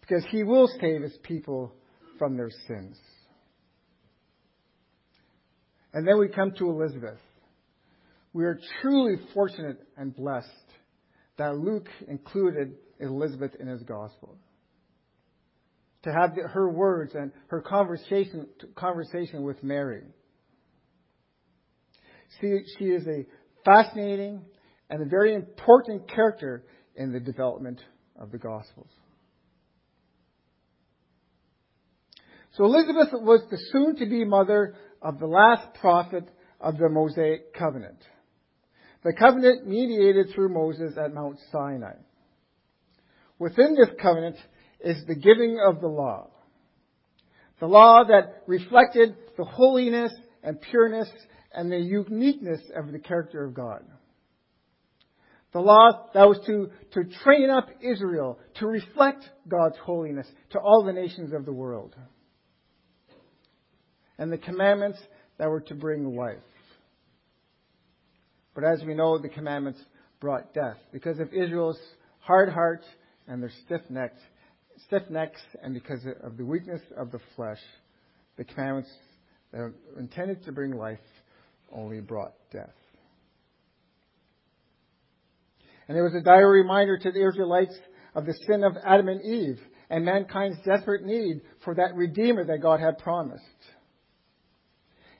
Because 0.00 0.24
he 0.30 0.44
will 0.44 0.68
save 0.80 1.02
his 1.02 1.18
people 1.22 1.74
from 2.18 2.36
their 2.36 2.50
sins. 2.68 2.96
And 5.94 6.06
then 6.06 6.18
we 6.18 6.28
come 6.28 6.52
to 6.58 6.68
Elizabeth. 6.68 7.20
We 8.32 8.44
are 8.44 8.58
truly 8.82 9.14
fortunate 9.32 9.78
and 9.96 10.14
blessed 10.14 10.48
that 11.38 11.56
Luke 11.56 11.88
included 12.08 12.74
Elizabeth 12.98 13.52
in 13.60 13.68
his 13.68 13.82
gospel. 13.84 14.36
To 16.02 16.12
have 16.12 16.32
her 16.52 16.68
words 16.68 17.14
and 17.14 17.30
her 17.46 17.62
conversation, 17.62 18.48
conversation 18.74 19.44
with 19.44 19.62
Mary. 19.62 20.02
See, 22.40 22.58
she 22.76 22.86
is 22.86 23.06
a 23.06 23.24
fascinating 23.64 24.42
and 24.90 25.00
a 25.00 25.06
very 25.06 25.32
important 25.32 26.12
character 26.12 26.64
in 26.96 27.12
the 27.12 27.20
development 27.20 27.80
of 28.18 28.32
the 28.32 28.38
Gospels. 28.38 28.90
So 32.56 32.64
Elizabeth 32.64 33.08
was 33.12 33.42
the 33.50 33.58
soon 33.72 33.96
to 33.96 34.06
be 34.06 34.24
mother 34.24 34.74
of 35.04 35.18
the 35.20 35.26
last 35.26 35.74
prophet 35.80 36.24
of 36.60 36.78
the 36.78 36.88
Mosaic 36.88 37.52
covenant. 37.54 37.98
The 39.04 39.12
covenant 39.12 39.66
mediated 39.68 40.30
through 40.34 40.48
Moses 40.48 40.96
at 40.96 41.12
Mount 41.12 41.38
Sinai. 41.52 41.96
Within 43.38 43.74
this 43.74 43.90
covenant 44.00 44.36
is 44.80 44.96
the 45.06 45.14
giving 45.14 45.60
of 45.64 45.82
the 45.82 45.88
law. 45.88 46.30
The 47.60 47.66
law 47.66 48.04
that 48.04 48.42
reflected 48.46 49.14
the 49.36 49.44
holiness 49.44 50.12
and 50.42 50.60
pureness 50.60 51.08
and 51.52 51.70
the 51.70 51.78
uniqueness 51.78 52.60
of 52.74 52.90
the 52.90 52.98
character 52.98 53.44
of 53.44 53.54
God. 53.54 53.82
The 55.52 55.60
law 55.60 56.08
that 56.14 56.24
was 56.24 56.40
to, 56.46 56.70
to 56.92 57.04
train 57.22 57.50
up 57.50 57.68
Israel 57.80 58.38
to 58.56 58.66
reflect 58.66 59.28
God's 59.46 59.76
holiness 59.84 60.26
to 60.50 60.58
all 60.58 60.82
the 60.84 60.92
nations 60.92 61.32
of 61.32 61.44
the 61.44 61.52
world. 61.52 61.94
And 64.18 64.32
the 64.32 64.38
commandments 64.38 64.98
that 65.38 65.48
were 65.48 65.60
to 65.62 65.74
bring 65.74 66.16
life. 66.16 66.38
But 68.54 68.64
as 68.64 68.84
we 68.84 68.94
know, 68.94 69.18
the 69.18 69.28
commandments 69.28 69.80
brought 70.20 70.54
death 70.54 70.76
because 70.92 71.18
of 71.18 71.32
Israel's 71.32 71.78
hard 72.20 72.48
heart 72.48 72.84
and 73.26 73.42
their 73.42 73.52
stiff 73.64 73.82
necks, 73.90 74.20
stiff 74.86 75.02
necks, 75.10 75.40
and 75.62 75.74
because 75.74 76.00
of 76.22 76.36
the 76.36 76.44
weakness 76.44 76.80
of 76.96 77.10
the 77.10 77.20
flesh, 77.34 77.58
the 78.36 78.44
commandments 78.44 78.90
that 79.52 79.58
were 79.58 79.74
intended 79.98 80.44
to 80.44 80.52
bring 80.52 80.72
life 80.72 80.98
only 81.72 82.00
brought 82.00 82.34
death. 82.52 82.70
And 85.88 85.98
it 85.98 86.02
was 86.02 86.14
a 86.14 86.22
dire 86.22 86.48
reminder 86.48 86.96
to 86.96 87.12
the 87.12 87.26
Israelites 87.26 87.74
of 88.14 88.26
the 88.26 88.34
sin 88.46 88.64
of 88.64 88.76
Adam 88.84 89.08
and 89.08 89.22
Eve 89.22 89.60
and 89.90 90.04
mankind's 90.04 90.58
desperate 90.64 91.04
need 91.04 91.42
for 91.64 91.74
that 91.74 91.94
Redeemer 91.94 92.44
that 92.44 92.62
God 92.62 92.80
had 92.80 92.98
promised. 92.98 93.42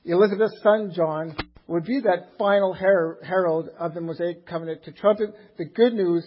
Elizabeth's 0.05 0.61
son 0.63 0.93
John 0.95 1.35
would 1.67 1.85
be 1.85 2.01
that 2.01 2.37
final 2.39 2.75
herald 2.75 3.69
of 3.79 3.95
the 3.95 4.01
Mosaic 4.01 4.47
covenant 4.47 4.85
to 4.85 4.93
trumpet 4.93 5.31
the 5.57 5.65
good 5.65 5.95
news 5.95 6.25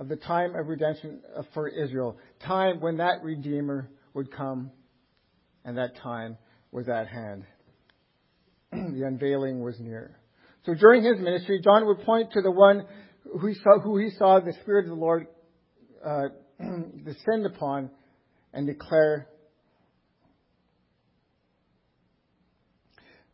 of 0.00 0.08
the 0.08 0.16
time 0.16 0.56
of 0.56 0.66
redemption 0.66 1.20
for 1.54 1.68
Israel, 1.68 2.16
time 2.44 2.80
when 2.80 2.96
that 2.96 3.22
Redeemer 3.22 3.88
would 4.14 4.32
come, 4.32 4.72
and 5.64 5.76
that 5.78 5.96
time 5.96 6.38
was 6.72 6.88
at 6.88 7.06
hand. 7.06 7.44
the 8.72 9.04
unveiling 9.06 9.62
was 9.62 9.78
near. 9.78 10.16
So 10.66 10.74
during 10.74 11.04
his 11.04 11.18
ministry, 11.18 11.60
John 11.62 11.86
would 11.86 12.00
point 12.00 12.32
to 12.32 12.42
the 12.42 12.50
one 12.50 12.84
who 13.38 13.46
he 13.46 13.54
saw, 13.54 13.78
who 13.78 13.98
he 13.98 14.10
saw 14.10 14.40
the 14.40 14.54
Spirit 14.62 14.86
of 14.86 14.90
the 14.90 14.96
Lord 14.96 15.26
uh, 16.04 16.28
descend 17.04 17.46
upon 17.46 17.90
and 18.52 18.66
declare 18.66 19.28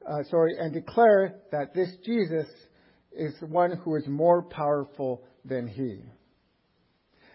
Uh, 0.06 0.22
sorry, 0.30 0.56
and 0.56 0.72
declare 0.72 1.34
that 1.50 1.74
this 1.74 1.88
Jesus 2.04 2.46
is 3.10 3.34
one 3.40 3.72
who 3.72 3.96
is 3.96 4.06
more 4.06 4.42
powerful 4.42 5.24
than 5.44 5.66
he. 5.66 6.00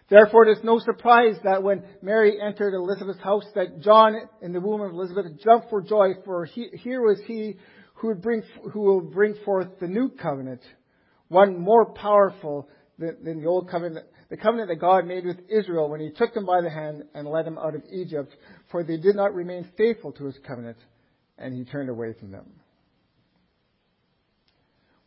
Therefore, 0.10 0.48
it 0.48 0.58
is 0.58 0.64
no 0.64 0.80
surprise 0.80 1.36
that 1.44 1.64
when 1.64 1.84
Mary 2.02 2.40
entered 2.42 2.74
Elizabeth's 2.74 3.20
house, 3.20 3.46
that 3.56 3.82
John 3.82 4.16
in 4.42 4.54
the 4.54 4.62
womb 4.62 4.82
of 4.82 4.92
Elizabeth 4.92 5.42
jumped 5.44 5.70
for 5.70 5.82
joy, 5.82 6.14
for 6.24 6.46
he, 6.46 6.70
here 6.74 7.02
was 7.02 7.20
he 7.26 7.58
who 7.96 8.08
would 8.08 8.22
bring, 8.22 8.42
who 8.72 8.80
will 8.80 9.02
bring 9.02 9.36
forth 9.44 9.68
the 9.82 9.88
new 9.88 10.10
covenant, 10.10 10.62
one 11.28 11.60
more 11.60 11.94
powerful 11.94 12.70
than, 12.98 13.18
than 13.24 13.42
the 13.42 13.48
old 13.48 13.70
covenant, 13.70 14.06
the 14.30 14.38
covenant 14.38 14.70
that 14.70 14.80
God 14.80 15.06
made 15.06 15.26
with 15.26 15.40
Israel 15.50 15.90
when 15.90 16.00
He 16.00 16.12
took 16.12 16.34
them 16.34 16.46
by 16.46 16.62
the 16.62 16.70
hand 16.70 17.04
and 17.14 17.28
led 17.28 17.46
them 17.46 17.58
out 17.58 17.76
of 17.76 17.84
Egypt, 17.92 18.34
for 18.70 18.84
they 18.84 18.98
did 18.98 19.16
not 19.16 19.34
remain 19.34 19.70
faithful 19.78 20.14
to 20.14 20.26
His 20.26 20.38
covenant, 20.48 20.78
and 21.38 21.54
He 21.54 21.66
turned 21.66 21.90
away 21.90 22.14
from 22.18 22.32
them 22.32 22.61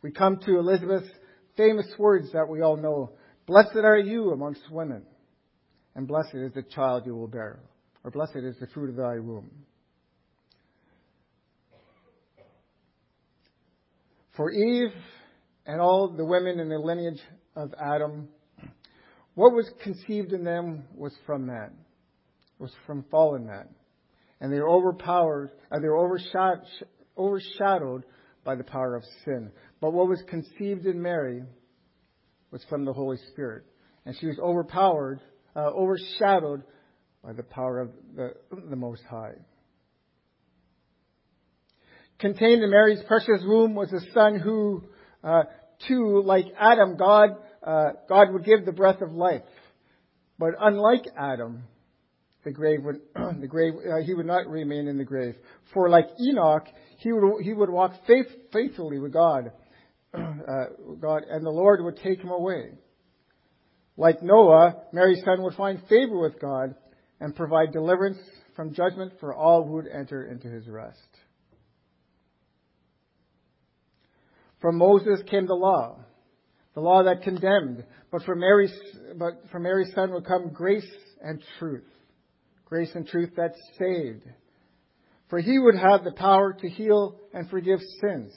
we 0.05 0.11
come 0.11 0.37
to 0.37 0.59
Elizabeth's 0.59 1.09
famous 1.57 1.87
words 1.97 2.31
that 2.33 2.47
we 2.47 2.61
all 2.61 2.77
know 2.77 3.13
Blessed 3.47 3.77
are 3.77 3.97
you 3.97 4.33
amongst 4.33 4.61
women, 4.69 5.01
and 5.95 6.07
blessed 6.07 6.35
is 6.35 6.53
the 6.53 6.61
child 6.61 7.07
you 7.07 7.15
will 7.15 7.27
bear, 7.27 7.59
or 8.03 8.11
blessed 8.11 8.35
is 8.35 8.55
the 8.59 8.67
fruit 8.67 8.91
of 8.91 8.97
thy 8.97 9.17
womb. 9.17 9.49
For 14.37 14.51
Eve 14.51 14.93
and 15.65 15.81
all 15.81 16.13
the 16.15 16.23
women 16.23 16.59
in 16.59 16.69
the 16.69 16.77
lineage 16.77 17.21
of 17.55 17.73
Adam, 17.83 18.27
what 19.33 19.55
was 19.55 19.67
conceived 19.81 20.33
in 20.33 20.43
them 20.43 20.83
was 20.93 21.15
from 21.25 21.47
man, 21.47 21.71
was 22.59 22.71
from 22.85 23.05
fallen 23.09 23.47
man. 23.47 23.69
And 24.39 24.53
they 24.53 24.59
were 24.59 24.69
overpowered, 24.69 25.49
and 25.71 25.83
they 25.83 25.87
were 25.87 26.07
overshadowed 27.17 28.03
by 28.45 28.55
the 28.55 28.63
power 28.63 28.95
of 28.95 29.03
sin. 29.25 29.51
But 29.81 29.91
what 29.91 30.07
was 30.07 30.21
conceived 30.29 30.85
in 30.85 31.01
Mary 31.01 31.43
was 32.51 32.63
from 32.69 32.85
the 32.85 32.93
Holy 32.93 33.17
Spirit. 33.31 33.65
And 34.05 34.15
she 34.17 34.27
was 34.27 34.39
overpowered, 34.39 35.19
uh, 35.55 35.71
overshadowed 35.71 36.63
by 37.23 37.33
the 37.33 37.43
power 37.43 37.79
of 37.79 37.89
the, 38.15 38.33
the 38.69 38.75
Most 38.75 39.01
High. 39.09 39.33
Contained 42.19 42.63
in 42.63 42.69
Mary's 42.69 43.03
precious 43.07 43.41
womb 43.43 43.75
was 43.75 43.91
a 43.91 44.13
son 44.13 44.39
who, 44.39 44.83
uh, 45.23 45.43
too, 45.87 46.21
like 46.23 46.45
Adam, 46.57 46.95
God, 46.95 47.31
uh, 47.61 47.89
God 48.07 48.31
would 48.31 48.45
give 48.45 48.63
the 48.63 48.71
breath 48.71 49.01
of 49.01 49.11
life. 49.11 49.41
But 50.37 50.51
unlike 50.59 51.05
Adam, 51.17 51.63
the 52.45 52.51
grave 52.51 52.83
would, 52.83 53.01
the 53.41 53.47
grave, 53.47 53.73
uh, 53.73 54.01
he 54.05 54.13
would 54.13 54.25
not 54.25 54.47
remain 54.47 54.87
in 54.87 54.97
the 54.97 55.03
grave. 55.03 55.35
For 55.73 55.89
like 55.89 56.07
Enoch, 56.21 56.67
he 56.99 57.11
would, 57.11 57.43
he 57.43 57.53
would 57.53 57.69
walk 57.69 57.91
faith, 58.07 58.27
faithfully 58.53 58.99
with 58.99 59.11
God, 59.11 59.51
uh, 60.13 60.65
God, 61.01 61.23
and 61.29 61.45
the 61.45 61.49
Lord 61.49 61.83
would 61.83 61.97
take 61.97 62.19
him 62.19 62.29
away. 62.29 62.77
Like 63.97 64.21
Noah, 64.21 64.75
Mary's 64.93 65.23
son 65.25 65.41
would 65.41 65.55
find 65.55 65.81
favor 65.89 66.19
with 66.19 66.39
God 66.39 66.75
and 67.19 67.35
provide 67.35 67.73
deliverance 67.73 68.19
from 68.55 68.73
judgment 68.73 69.13
for 69.19 69.33
all 69.33 69.65
who 69.65 69.73
would 69.73 69.87
enter 69.87 70.23
into 70.23 70.47
his 70.47 70.67
rest. 70.67 70.99
From 74.61 74.77
Moses 74.77 75.19
came 75.29 75.47
the 75.47 75.53
law, 75.53 75.99
the 76.73 76.81
law 76.81 77.03
that 77.03 77.23
condemned, 77.23 77.83
but 78.11 78.23
from 78.23 78.39
Mary's, 78.39 78.73
but 79.17 79.33
from 79.51 79.63
Mary's 79.63 79.93
son 79.95 80.11
would 80.11 80.25
come 80.25 80.49
grace 80.53 80.89
and 81.21 81.41
truth. 81.59 81.83
Grace 82.65 82.91
and 82.95 83.07
truth 83.07 83.31
that 83.37 83.53
saved. 83.77 84.23
For 85.29 85.39
he 85.39 85.57
would 85.57 85.75
have 85.75 86.03
the 86.03 86.11
power 86.11 86.53
to 86.53 86.69
heal 86.69 87.19
and 87.33 87.49
forgive 87.49 87.79
sins. 88.01 88.33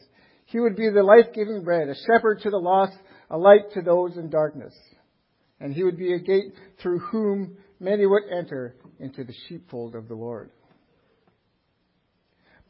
He 0.47 0.61
would 0.61 0.77
be 0.77 0.89
the 0.89 1.03
life-giving 1.03 1.65
bread, 1.65 1.89
a 1.89 1.95
shepherd 1.95 2.41
to 2.43 2.51
the 2.51 2.59
lost, 2.59 2.97
a 3.31 3.37
light 3.37 3.73
to 3.75 3.83
those 3.83 4.17
in 4.17 4.31
darkness. 4.31 4.75
And 5.61 5.75
he 5.75 5.83
would 5.83 5.99
be 5.99 6.15
a 6.15 6.19
gate 6.19 6.55
through 6.81 7.01
whom 7.01 7.59
many 7.81 8.07
would 8.07 8.23
enter 8.31 8.77
into 8.99 9.25
the 9.25 9.35
sheepfold 9.49 9.95
of 9.95 10.09
the 10.09 10.15
Lord. 10.15 10.51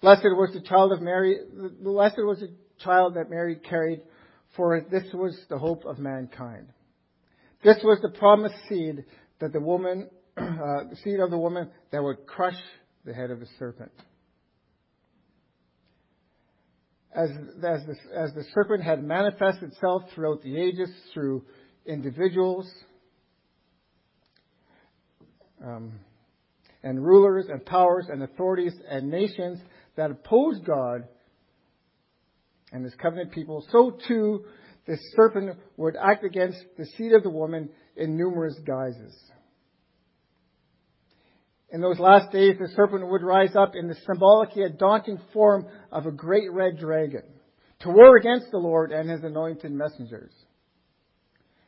Blessed 0.00 0.24
was 0.24 0.50
the 0.52 0.60
child 0.60 0.92
of 0.92 1.00
Mary, 1.00 1.38
blessed 1.80 2.18
was 2.18 2.40
the 2.40 2.52
child 2.78 3.14
that 3.14 3.30
Mary 3.30 3.56
carried, 3.56 4.00
for 4.56 4.80
this 4.90 5.04
was 5.12 5.38
the 5.48 5.58
hope 5.58 5.84
of 5.84 5.98
mankind. 5.98 6.68
This 7.64 7.78
was 7.82 7.98
the 8.00 8.16
promised 8.16 8.54
seed 8.68 9.04
that 9.40 9.52
the 9.52 9.60
woman, 9.60 10.08
seed 11.04 11.20
of 11.20 11.30
the 11.30 11.38
woman 11.38 11.70
that 11.92 12.02
would 12.02 12.26
crush 12.26 12.58
the 13.04 13.12
head 13.12 13.30
of 13.30 13.40
the 13.40 13.46
serpent 13.58 13.92
as, 17.18 17.30
as, 17.30 17.80
the, 17.86 17.96
as 18.16 18.32
the 18.34 18.44
serpent 18.54 18.82
had 18.82 19.02
manifested 19.02 19.72
itself 19.72 20.02
throughout 20.14 20.42
the 20.42 20.60
ages 20.60 20.90
through 21.12 21.44
individuals 21.86 22.70
um, 25.64 25.92
and 26.82 27.04
rulers 27.04 27.46
and 27.48 27.64
powers 27.64 28.06
and 28.08 28.22
authorities 28.22 28.74
and 28.88 29.10
nations 29.10 29.58
that 29.96 30.10
opposed 30.10 30.64
God 30.64 31.08
and 32.70 32.84
his 32.84 32.94
covenant 32.94 33.32
people, 33.32 33.66
so 33.72 33.98
too 34.06 34.44
the 34.86 34.96
serpent 35.16 35.58
would 35.76 35.96
act 35.96 36.24
against 36.24 36.58
the 36.76 36.84
seed 36.96 37.12
of 37.12 37.22
the 37.22 37.30
woman 37.30 37.68
in 37.96 38.16
numerous 38.16 38.58
guises. 38.64 39.16
In 41.70 41.80
those 41.82 41.98
last 41.98 42.32
days, 42.32 42.56
the 42.58 42.68
serpent 42.74 43.06
would 43.06 43.22
rise 43.22 43.54
up 43.54 43.74
in 43.74 43.88
the 43.88 43.96
symbolic 44.06 44.56
yet 44.56 44.78
daunting 44.78 45.20
form 45.32 45.66
of 45.92 46.06
a 46.06 46.10
great 46.10 46.50
red 46.50 46.78
dragon 46.78 47.24
to 47.80 47.90
war 47.90 48.16
against 48.16 48.50
the 48.50 48.58
Lord 48.58 48.90
and 48.90 49.08
his 49.08 49.22
anointed 49.22 49.70
messengers. 49.70 50.32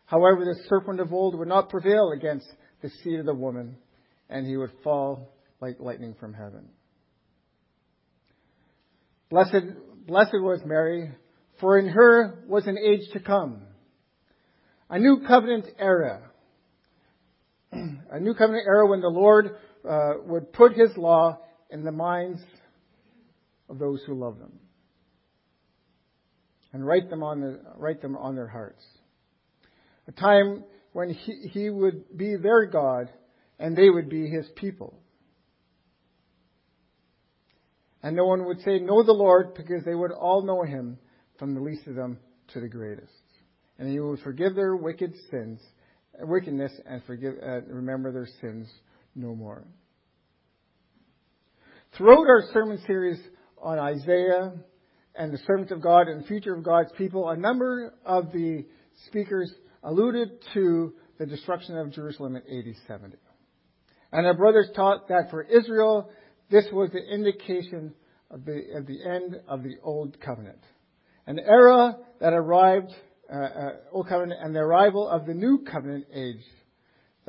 However, 0.07 0.45
the 0.45 0.61
serpent 0.69 1.01
of 1.01 1.13
old 1.13 1.39
would 1.39 1.49
not 1.49 1.69
prevail 1.69 2.13
against 2.13 2.47
the 2.83 2.91
seed 3.03 3.21
of 3.21 3.27
the 3.27 3.35
woman, 3.35 3.77
and 4.29 4.47
he 4.47 4.57
would 4.57 4.73
fall 4.83 5.35
like 5.61 5.79
lightning 5.79 6.17
from 6.19 6.33
heaven. 6.33 6.69
Blessed, 9.29 10.07
blessed 10.07 10.33
was 10.35 10.61
Mary, 10.65 11.13
for 11.61 11.79
in 11.79 11.87
her 11.89 12.43
was 12.49 12.67
an 12.67 12.79
age 12.79 13.09
to 13.13 13.21
come, 13.21 13.63
a 14.89 14.99
new 14.99 15.25
covenant 15.29 15.67
era, 15.79 16.23
a 17.73 18.19
new 18.19 18.35
covenant 18.35 18.67
era 18.67 18.89
when 18.89 19.03
the 19.03 19.09
Lord 19.09 19.57
uh, 19.89 20.15
would 20.25 20.53
put 20.53 20.73
His 20.73 20.97
law 20.97 21.39
in 21.71 21.85
the 21.85 21.93
minds 21.93 22.41
of 23.69 23.79
those 23.79 24.03
who 24.07 24.15
love 24.15 24.39
them 24.39 24.53
and 26.73 26.87
write 26.87 27.11
them 27.11 27.23
on, 27.23 27.41
the, 27.41 27.61
write 27.77 28.03
them 28.03 28.17
on 28.17 28.35
their 28.35 28.47
hearts. 28.47 28.85
A 30.09 30.13
time 30.13 30.65
when 30.93 31.11
he, 31.11 31.49
he 31.53 31.71
would 31.71 32.17
be 32.17 32.37
their 32.37 32.67
God 32.67 33.09
and 33.59 33.77
they 33.77 33.91
would 33.91 34.09
be 34.09 34.29
His 34.29 34.47
people. 34.57 34.99
And 38.03 38.17
no 38.17 38.27
one 38.27 38.47
would 38.47 38.61
say, 38.63 38.79
Know 38.79 39.03
the 39.03 39.13
Lord, 39.13 39.55
because 39.55 39.85
they 39.85 39.95
would 39.95 40.13
all 40.13 40.43
know 40.43 40.63
him, 40.63 40.99
from 41.39 41.55
the 41.55 41.61
least 41.61 41.87
of 41.87 41.95
them 41.95 42.19
to 42.55 42.61
the 42.61 42.69
greatest. 42.69 43.13
And 43.79 43.91
he 43.91 44.01
would 44.01 44.21
forgive 44.21 44.55
their 44.55 44.75
wicked 44.75 45.13
sins, 45.31 45.61
wickedness, 46.19 46.73
and 46.87 47.03
forgive, 47.05 47.35
uh, 47.43 47.61
remember 47.67 48.11
their 48.11 48.29
sins 48.41 48.69
no 49.15 49.35
more. 49.35 49.65
Throughout 51.97 52.27
our 52.29 52.45
sermon 52.53 52.79
series 52.87 53.19
on 53.61 53.79
Isaiah 53.79 54.53
and 55.15 55.33
the 55.33 55.39
servant 55.47 55.71
of 55.71 55.83
God 55.83 56.09
and 56.09 56.23
the 56.23 56.27
future 56.27 56.55
of 56.55 56.63
God's 56.63 56.93
people, 56.97 57.29
a 57.29 57.37
number 57.37 57.93
of 58.05 58.33
the 58.33 58.65
speakers 59.07 59.53
alluded 59.83 60.31
to 60.55 60.95
the 61.19 61.27
destruction 61.27 61.77
of 61.77 61.93
Jerusalem 61.93 62.37
in 62.37 62.43
AD 62.43 62.75
70. 62.87 63.17
And 64.13 64.27
our 64.27 64.35
brothers 64.35 64.69
taught 64.75 65.09
that 65.09 65.31
for 65.31 65.43
Israel, 65.43 66.11
this 66.51 66.65
was 66.73 66.91
the 66.93 67.03
indication 67.03 67.95
of 68.31 68.45
the, 68.45 68.63
of 68.77 68.87
the 68.87 69.05
end 69.05 69.37
of 69.49 69.63
the 69.63 69.75
Old 69.83 70.21
Covenant. 70.21 70.59
An 71.27 71.39
era 71.39 71.97
that 72.21 72.33
arrived, 72.33 72.93
uh, 73.33 73.37
uh, 73.37 73.71
Old 73.93 74.09
Covenant, 74.09 74.41
and 74.43 74.55
the 74.55 74.61
arrival 74.61 75.09
of 75.09 75.27
the 75.27 75.35
New 75.35 75.65
Covenant 75.71 76.07
age, 76.13 76.43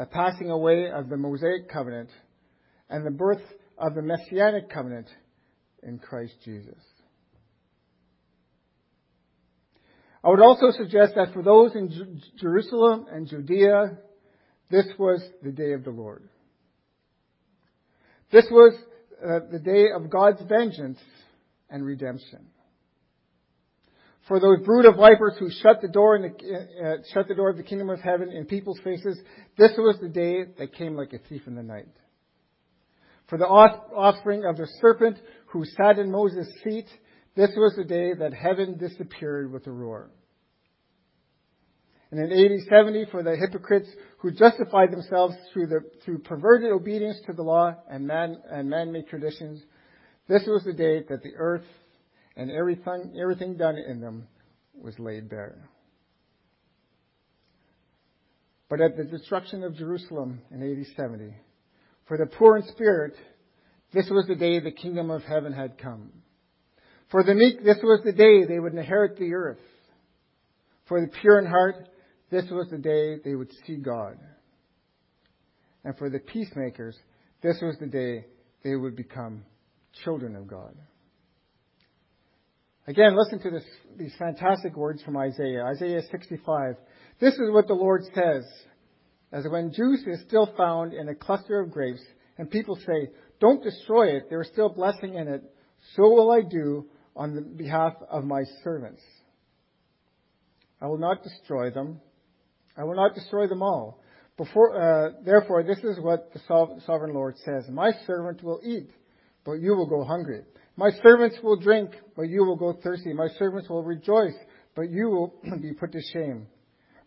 the 0.02 0.08
passing 0.08 0.50
away 0.50 0.90
of 0.90 1.10
the 1.10 1.16
Mosaic 1.16 1.70
Covenant, 1.70 2.10
and 2.90 3.06
the 3.06 3.12
birth 3.12 3.44
of 3.78 3.94
the 3.94 4.02
Messianic 4.02 4.68
Covenant 4.68 5.06
in 5.84 6.00
Christ 6.00 6.34
Jesus. 6.44 6.80
I 10.24 10.30
would 10.30 10.42
also 10.42 10.72
suggest 10.72 11.14
that 11.18 11.34
for 11.34 11.44
those 11.44 11.76
in 11.76 11.92
J- 11.92 12.40
Jerusalem 12.40 13.06
and 13.12 13.28
Judea, 13.28 14.00
this 14.72 14.88
was 14.98 15.24
the 15.44 15.52
day 15.52 15.74
of 15.74 15.84
the 15.84 15.92
Lord. 15.92 16.28
This 18.32 18.48
was 18.50 18.74
uh, 19.24 19.42
the 19.52 19.60
day 19.60 19.92
of 19.96 20.10
God's 20.10 20.42
vengeance 20.50 20.98
and 21.70 21.86
redemption. 21.86 22.48
For 24.32 24.40
those 24.40 24.62
brood 24.64 24.86
of 24.86 24.96
vipers 24.96 25.34
who 25.40 25.50
shut 25.62 25.82
the 25.82 25.90
door 25.90 26.18
the, 26.18 26.30
uh, 26.30 27.04
shut 27.14 27.28
the 27.28 27.36
door 27.36 27.50
of 27.50 27.58
the 27.58 27.64
kingdom 27.64 27.90
of 27.90 28.00
heaven 28.00 28.32
in 28.32 28.46
people's 28.46 28.80
faces, 28.82 29.20
this 29.58 29.72
was 29.78 29.98
the 30.00 30.08
day 30.08 30.46
that 30.58 30.74
came 30.74 30.96
like 30.96 31.12
a 31.12 31.18
thief 31.18 31.42
in 31.48 31.56
the 31.56 31.62
night. 31.62 31.90
For 33.28 33.38
the 33.38 33.46
offspring 33.46 34.46
of 34.46 34.56
the 34.56 34.70
serpent 34.80 35.18
who 35.48 35.66
sat 35.66 36.00
in 36.00 36.10
Moses' 36.10 36.48
seat, 36.64 36.86
this 37.36 37.50
was 37.58 37.74
the 37.76 37.84
day 37.84 38.14
that 38.14 38.34
heaven 38.34 38.78
disappeared 38.78 39.52
with 39.52 39.68
a 39.68 39.72
roar. 39.72 40.12
And 42.10 42.32
in 42.32 42.32
AD 42.32 42.68
70, 42.70 43.08
for 43.12 43.24
the 43.24 43.36
hypocrites 43.36 43.90
who 44.20 44.32
justified 44.32 44.94
themselves 44.94 45.36
through, 45.52 45.68
the, 45.68 45.82
through 46.06 46.20
perverted 46.20 46.72
obedience 46.72 47.18
to 47.26 47.34
the 47.34 47.44
law 47.44 47.76
and, 47.90 48.08
man, 48.08 48.38
and 48.50 48.70
man-made 48.70 49.10
traditions, 49.10 49.62
this 50.30 50.44
was 50.48 50.64
the 50.64 50.72
day 50.72 51.04
that 51.10 51.22
the 51.22 51.36
earth 51.36 51.66
and 52.42 52.50
everything, 52.50 53.16
everything 53.22 53.56
done 53.56 53.78
in 53.78 54.02
them 54.02 54.28
was 54.74 54.98
laid 54.98 55.30
bare. 55.30 55.70
But 58.68 58.82
at 58.82 58.98
the 58.98 59.04
destruction 59.04 59.64
of 59.64 59.76
Jerusalem 59.76 60.42
in 60.50 60.64
AD 60.64 60.88
70, 60.96 61.36
for 62.08 62.18
the 62.18 62.26
poor 62.26 62.58
in 62.58 62.64
spirit, 62.70 63.14
this 63.94 64.10
was 64.10 64.26
the 64.28 64.36
day 64.36 64.60
the 64.60 64.72
kingdom 64.72 65.12
of 65.12 65.22
heaven 65.22 65.54
had 65.54 65.78
come. 65.78 66.12
For 67.12 67.24
the 67.24 67.36
meek, 67.36 67.64
this 67.64 67.78
was 67.84 68.02
the 68.04 68.12
day 68.12 68.46
they 68.46 68.60
would 68.60 68.74
inherit 68.74 69.20
the 69.20 69.34
earth. 69.36 69.60
For 70.88 71.00
the 71.00 71.12
pure 71.22 71.38
in 71.38 71.46
heart, 71.46 71.90
this 72.32 72.46
was 72.50 72.70
the 72.72 72.80
day 72.80 73.18
they 73.24 73.36
would 73.36 73.52
see 73.68 73.76
God. 73.76 74.18
And 75.84 75.96
for 75.96 76.10
the 76.10 76.20
peacemakers, 76.20 76.98
this 77.44 77.58
was 77.62 77.76
the 77.80 77.88
day 77.88 78.26
they 78.64 78.76
would 78.76 78.96
become 78.96 79.44
children 80.04 80.36
of 80.36 80.48
God. 80.48 80.76
Again, 82.88 83.16
listen 83.16 83.40
to 83.40 83.52
this, 83.52 83.64
these 83.98 84.14
fantastic 84.18 84.76
words 84.76 85.04
from 85.04 85.16
Isaiah. 85.18 85.66
Isaiah 85.66 86.02
65. 86.10 86.76
This 87.20 87.34
is 87.36 87.52
what 87.52 87.68
the 87.68 87.74
Lord 87.74 88.04
says. 88.16 88.44
As 89.32 89.46
when 89.48 89.72
juice 89.72 90.02
is 90.08 90.22
still 90.28 90.52
found 90.58 90.94
in 90.94 91.08
a 91.08 91.16
cluster 91.16 91.60
of 91.60 91.72
grapes, 91.72 92.02
and 92.38 92.50
people 92.50 92.76
say, 92.76 93.10
Don't 93.40 93.64
destroy 93.64 94.16
it, 94.18 94.24
there 94.30 94.42
is 94.42 94.48
still 94.48 94.70
blessing 94.70 95.16
in 95.16 95.28
it, 95.28 95.44
so 95.96 96.10
will 96.10 96.32
I 96.32 96.42
do 96.42 96.88
on 97.16 97.36
the 97.36 97.42
behalf 97.42 97.94
of 98.10 98.24
my 98.24 98.44
servants. 98.64 99.02
I 100.82 100.88
will 100.88 100.98
not 100.98 101.24
destroy 101.24 101.70
them, 101.70 102.02
I 102.76 102.84
will 102.84 102.96
not 102.96 103.14
destroy 103.14 103.48
them 103.48 103.62
all. 103.62 104.02
Before, 104.38 104.76
uh, 104.76 105.12
therefore, 105.24 105.62
this 105.62 105.78
is 105.80 106.00
what 106.00 106.34
the 106.34 106.40
sovereign 106.86 107.14
Lord 107.14 107.36
says 107.46 107.70
My 107.70 107.92
servant 108.08 108.42
will 108.44 108.60
eat, 108.64 108.90
but 109.46 109.54
you 109.54 109.76
will 109.76 109.88
go 109.88 110.04
hungry. 110.04 110.42
My 110.78 110.90
servants 111.04 111.38
will 111.44 111.58
drink, 111.58 111.92
but 112.16 112.24
you 112.24 112.44
will 112.46 112.56
go 112.56 112.74
thirsty. 112.74 113.14
My 113.14 113.28
servants 113.38 113.70
will 113.70 113.84
rejoice, 113.84 114.36
but 114.76 114.90
you 114.90 115.10
will 115.10 115.34
be 115.62 115.74
put 115.74 115.92
to 115.92 116.02
shame. 116.14 116.48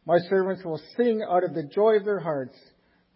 My 0.06 0.18
servants 0.28 0.64
will 0.64 0.80
sing 0.96 1.22
out 1.28 1.44
of 1.44 1.54
the 1.54 1.62
joy 1.62 1.96
of 1.96 2.04
their 2.04 2.20
hearts, 2.20 2.56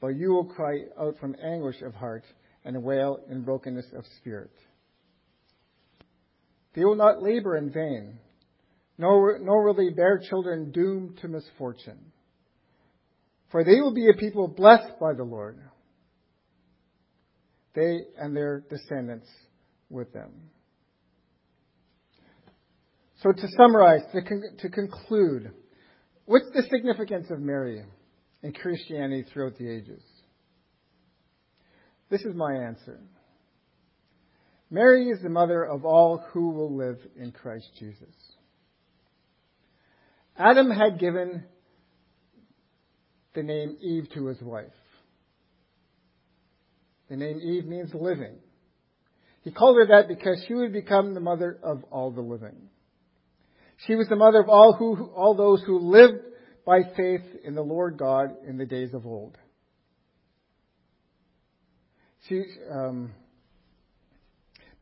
but 0.01 0.09
you 0.09 0.31
will 0.31 0.47
cry 0.47 0.85
out 0.99 1.19
from 1.19 1.37
anguish 1.43 1.83
of 1.83 1.95
heart 1.95 2.25
and 2.65 2.83
wail 2.83 3.21
in 3.31 3.43
brokenness 3.43 3.87
of 3.95 4.05
spirit. 4.19 4.51
They 6.75 6.85
will 6.85 6.97
not 6.97 7.23
labor 7.23 7.57
in 7.57 7.71
vain, 7.71 8.19
nor, 8.97 9.39
nor 9.39 9.65
will 9.65 9.75
they 9.75 9.91
bear 9.91 10.19
children 10.19 10.71
doomed 10.71 11.19
to 11.19 11.29
misfortune. 11.29 12.13
For 13.51 13.65
they 13.65 13.81
will 13.81 13.95
be 13.95 14.09
a 14.09 14.19
people 14.19 14.49
blessed 14.49 14.99
by 15.01 15.13
the 15.15 15.25
Lord, 15.25 15.59
they 17.75 17.99
and 18.19 18.35
their 18.35 18.65
descendants 18.71 19.29
with 19.91 20.13
them. 20.13 20.31
So 23.23 23.33
to 23.33 23.49
summarize, 23.57 24.03
to, 24.13 24.23
con- 24.23 24.57
to 24.61 24.69
conclude, 24.69 25.51
what's 26.25 26.51
the 26.55 26.63
significance 26.71 27.29
of 27.31 27.41
Mary 27.41 27.83
in 28.43 28.53
Christianity 28.53 29.25
throughout 29.33 29.59
the 29.59 29.69
ages? 29.69 30.03
This 32.11 32.23
is 32.23 32.35
my 32.35 32.55
answer. 32.55 33.01
Mary 34.71 35.09
is 35.09 35.21
the 35.23 35.29
mother 35.29 35.65
of 35.65 35.85
all 35.85 36.25
who 36.33 36.51
will 36.51 36.77
live 36.77 36.99
in 37.17 37.33
Christ 37.33 37.69
Jesus. 37.79 38.15
Adam 40.37 40.71
had 40.71 41.01
given 41.01 41.45
the 43.35 43.43
name 43.43 43.77
Eve 43.81 44.09
to 44.15 44.27
his 44.27 44.41
wife. 44.41 44.67
The 47.09 47.17
name 47.17 47.41
Eve 47.41 47.65
means 47.65 47.91
living. 47.95 48.37
He 49.49 49.55
called 49.55 49.79
her 49.79 49.87
that 49.87 50.09
because 50.09 50.45
she 50.47 50.53
would 50.53 50.75
become 50.75 51.15
the 51.15 51.21
mother 51.21 51.59
of 51.63 51.83
all 51.91 52.11
the 52.11 52.21
living. 52.21 52.69
She 53.87 53.95
was 53.95 54.07
the 54.07 54.15
mother 54.15 54.41
of 54.41 54.51
all 54.51 54.75
who, 54.75 55.07
all 55.17 55.35
those 55.35 55.63
who 55.63 55.79
lived 55.79 56.19
by 56.67 56.81
faith 56.95 57.23
in 57.45 57.55
the 57.55 57.63
Lord 57.63 57.97
God 57.97 58.37
in 58.47 58.59
the 58.59 58.67
days 58.67 58.93
of 58.93 59.07
old. 59.07 59.39
She, 62.29 62.43
um, 62.71 63.13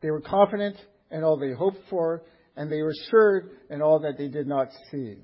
they 0.01 0.11
were 0.11 0.19
confident 0.19 0.75
in 1.11 1.23
all 1.23 1.37
they 1.37 1.53
hoped 1.53 1.79
for, 1.89 2.23
and 2.57 2.69
they 2.69 2.81
were 2.81 2.91
assured 2.91 3.51
in 3.69 3.81
all 3.81 3.99
that 3.99 4.17
they 4.17 4.27
did 4.27 4.47
not 4.47 4.67
see. 4.91 5.15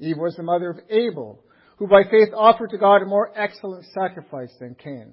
Eve 0.00 0.18
was 0.18 0.34
the 0.34 0.42
mother 0.42 0.70
of 0.70 0.80
Abel, 0.90 1.38
who 1.76 1.86
by 1.86 2.02
faith 2.02 2.30
offered 2.36 2.70
to 2.70 2.78
God 2.78 3.02
a 3.02 3.06
more 3.06 3.30
excellent 3.36 3.84
sacrifice 3.94 4.52
than 4.58 4.74
Cain. 4.74 5.12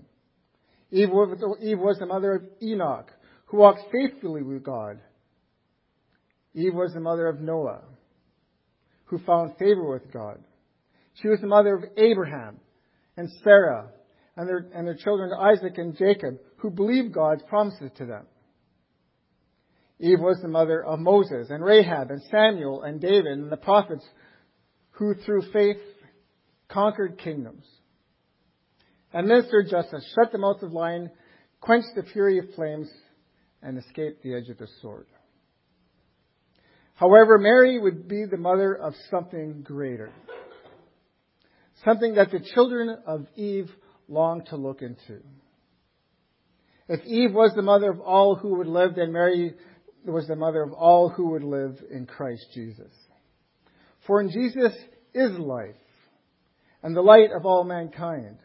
Eve 0.90 1.12
was, 1.12 1.38
Eve 1.62 1.78
was 1.78 2.00
the 2.00 2.08
mother 2.08 2.34
of 2.34 2.44
Enoch, 2.64 3.12
who 3.48 3.58
walked 3.58 3.82
faithfully 3.92 4.44
with 4.44 4.64
God. 4.64 5.00
Eve 6.54 6.74
was 6.74 6.94
the 6.94 7.00
mother 7.00 7.28
of 7.28 7.40
Noah, 7.40 7.82
who 9.06 9.20
found 9.20 9.58
favor 9.58 9.90
with 9.90 10.12
God. 10.12 10.40
She 11.22 11.28
was 11.28 11.40
the 11.40 11.48
mother 11.48 11.76
of 11.76 11.84
Abraham 11.98 12.60
and 13.16 13.30
Sarah 13.44 13.90
and 14.36 14.48
their, 14.48 14.68
and 14.74 14.86
their 14.86 14.96
children 14.96 15.32
Isaac 15.34 15.78
and 15.78 15.98
Jacob, 15.98 16.40
who 16.58 16.70
believed 16.70 17.14
God's 17.14 17.44
promises 17.44 17.90
to 17.98 18.06
them. 18.06 18.26
Eve 20.00 20.20
was 20.20 20.40
the 20.42 20.48
mother 20.48 20.84
of 20.84 21.00
Moses 21.00 21.48
and 21.50 21.64
Rahab 21.64 22.12
and 22.12 22.22
Samuel 22.30 22.84
and 22.84 23.02
David 23.02 23.26
and 23.26 23.52
the 23.52 23.58
prophets 23.58 24.06
who 24.92 25.16
through 25.26 25.52
faith 25.52 25.82
conquered 26.70 27.18
kingdoms. 27.18 27.66
Administered 29.14 29.70
justice, 29.70 30.06
shut 30.14 30.32
the 30.32 30.38
mouth 30.38 30.62
of 30.62 30.74
lion, 30.74 31.10
quenched 31.62 31.96
the 31.96 32.04
fury 32.04 32.38
of 32.40 32.54
flames, 32.56 32.90
and 33.68 33.78
escaped 33.78 34.24
the 34.24 34.34
edge 34.34 34.48
of 34.48 34.58
the 34.58 34.68
sword. 34.82 35.08
However, 36.96 37.38
Mary 37.38 37.78
would 37.78 38.08
be 38.08 38.24
the 38.24 38.38
mother 38.38 38.74
of 38.74 38.94
something 39.12 39.62
greater. 39.62 40.10
Something 41.84 42.16
that 42.16 42.32
the 42.32 42.40
children 42.56 42.98
of 43.06 43.28
Eve 43.36 43.70
longed 44.08 44.46
to 44.48 44.56
look 44.56 44.82
into. 44.82 45.22
If 46.88 47.06
Eve 47.06 47.34
was 47.34 47.52
the 47.58 47.62
mother 47.62 47.92
of 47.92 48.00
all 48.00 48.36
who 48.36 48.56
would 48.56 48.68
live, 48.68 48.96
then 48.96 49.12
Mary 49.12 49.54
was 50.06 50.28
the 50.28 50.38
mother 50.38 50.64
of 50.64 50.72
all 50.72 51.10
who 51.10 51.32
would 51.32 51.44
live 51.44 51.78
in 51.92 52.06
Christ 52.06 52.46
Jesus. 52.54 52.94
For 54.08 54.22
in 54.22 54.32
Jesus 54.32 54.74
is 55.14 55.38
life 55.38 55.76
and 56.84 56.96
the 56.96 57.02
light 57.02 57.32
of 57.36 57.46
all 57.46 57.66
mankind. 57.66 58.38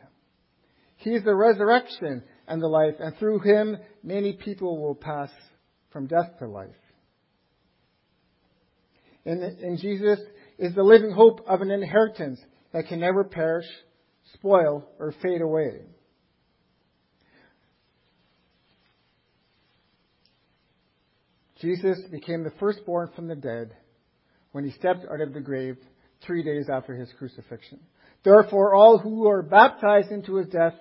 He 0.96 1.10
is 1.10 1.22
the 1.22 1.36
resurrection 1.36 2.24
and 2.48 2.60
the 2.60 2.66
life, 2.66 2.94
and 2.98 3.16
through 3.16 3.38
him 3.38 3.76
many 4.02 4.32
people 4.32 4.80
will 4.80 4.94
pass 4.94 5.30
from 5.90 6.06
death 6.06 6.38
to 6.38 6.46
life. 6.46 6.70
And, 9.24 9.42
in 9.60 9.78
Jesus 9.78 10.18
is 10.58 10.74
the 10.74 10.82
living 10.82 11.12
hope 11.12 11.40
of 11.46 11.60
an 11.60 11.70
inheritance 11.70 12.40
that 12.72 12.88
can 12.88 13.00
never 13.00 13.24
perish, 13.24 13.66
spoil, 14.34 14.88
or 14.98 15.14
fade 15.22 15.40
away. 15.40 15.82
Jesus 21.60 22.00
became 22.10 22.42
the 22.42 22.52
firstborn 22.58 23.10
from 23.14 23.28
the 23.28 23.36
dead 23.36 23.70
when 24.50 24.64
he 24.64 24.72
stepped 24.72 25.06
out 25.10 25.20
of 25.20 25.32
the 25.32 25.40
grave 25.40 25.76
three 26.26 26.42
days 26.42 26.68
after 26.68 26.94
his 26.94 27.08
crucifixion. 27.18 27.78
Therefore, 28.24 28.74
all 28.74 28.98
who 28.98 29.28
are 29.28 29.42
baptized 29.42 30.10
into 30.10 30.36
his 30.36 30.48
death 30.48 30.74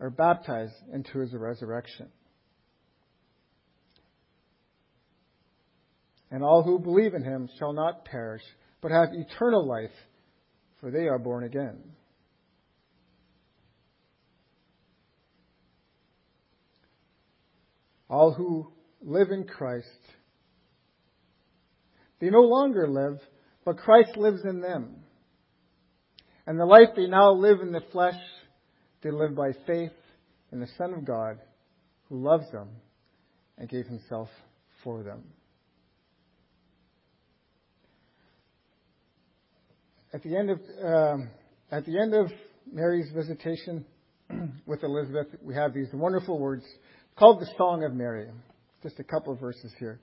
are 0.00 0.10
baptized 0.10 0.74
into 0.92 1.20
his 1.20 1.32
resurrection. 1.32 2.08
And 6.30 6.42
all 6.42 6.62
who 6.62 6.78
believe 6.78 7.14
in 7.14 7.22
him 7.22 7.48
shall 7.58 7.72
not 7.72 8.04
perish, 8.04 8.42
but 8.80 8.90
have 8.90 9.08
eternal 9.12 9.66
life, 9.66 9.94
for 10.80 10.90
they 10.90 11.06
are 11.06 11.18
born 11.18 11.44
again. 11.44 11.78
All 18.08 18.32
who 18.32 18.72
live 19.02 19.30
in 19.30 19.44
Christ, 19.44 19.86
they 22.20 22.30
no 22.30 22.42
longer 22.42 22.88
live, 22.88 23.20
but 23.64 23.78
Christ 23.78 24.16
lives 24.16 24.42
in 24.44 24.60
them. 24.60 24.96
And 26.46 26.58
the 26.58 26.64
life 26.64 26.90
they 26.96 27.06
now 27.06 27.32
live 27.32 27.60
in 27.60 27.72
the 27.72 27.82
flesh, 27.92 28.20
they 29.02 29.10
live 29.10 29.34
by 29.34 29.50
faith 29.66 29.92
in 30.52 30.60
the 30.60 30.68
Son 30.78 30.94
of 30.94 31.04
God 31.04 31.38
who 32.08 32.22
loves 32.22 32.50
them 32.52 32.68
and 33.58 33.68
gave 33.68 33.86
himself 33.86 34.28
for 34.84 35.02
them. 35.02 35.24
At 40.05 40.05
the 40.05 40.05
end 40.05 40.05
of, 40.05 40.05
um, 40.05 40.05
Um, 40.16 41.28
at 41.70 41.84
the 41.84 41.98
end 41.98 42.14
of 42.14 42.30
Mary's 42.72 43.10
visitation 43.14 43.84
with 44.66 44.82
Elizabeth, 44.82 45.26
we 45.42 45.54
have 45.54 45.74
these 45.74 45.88
wonderful 45.92 46.38
words 46.38 46.64
called 47.16 47.40
the 47.40 47.48
Song 47.58 47.84
of 47.84 47.94
Mary. 47.94 48.28
Just 48.82 48.98
a 48.98 49.04
couple 49.04 49.32
of 49.32 49.40
verses 49.40 49.72
here. 49.78 50.00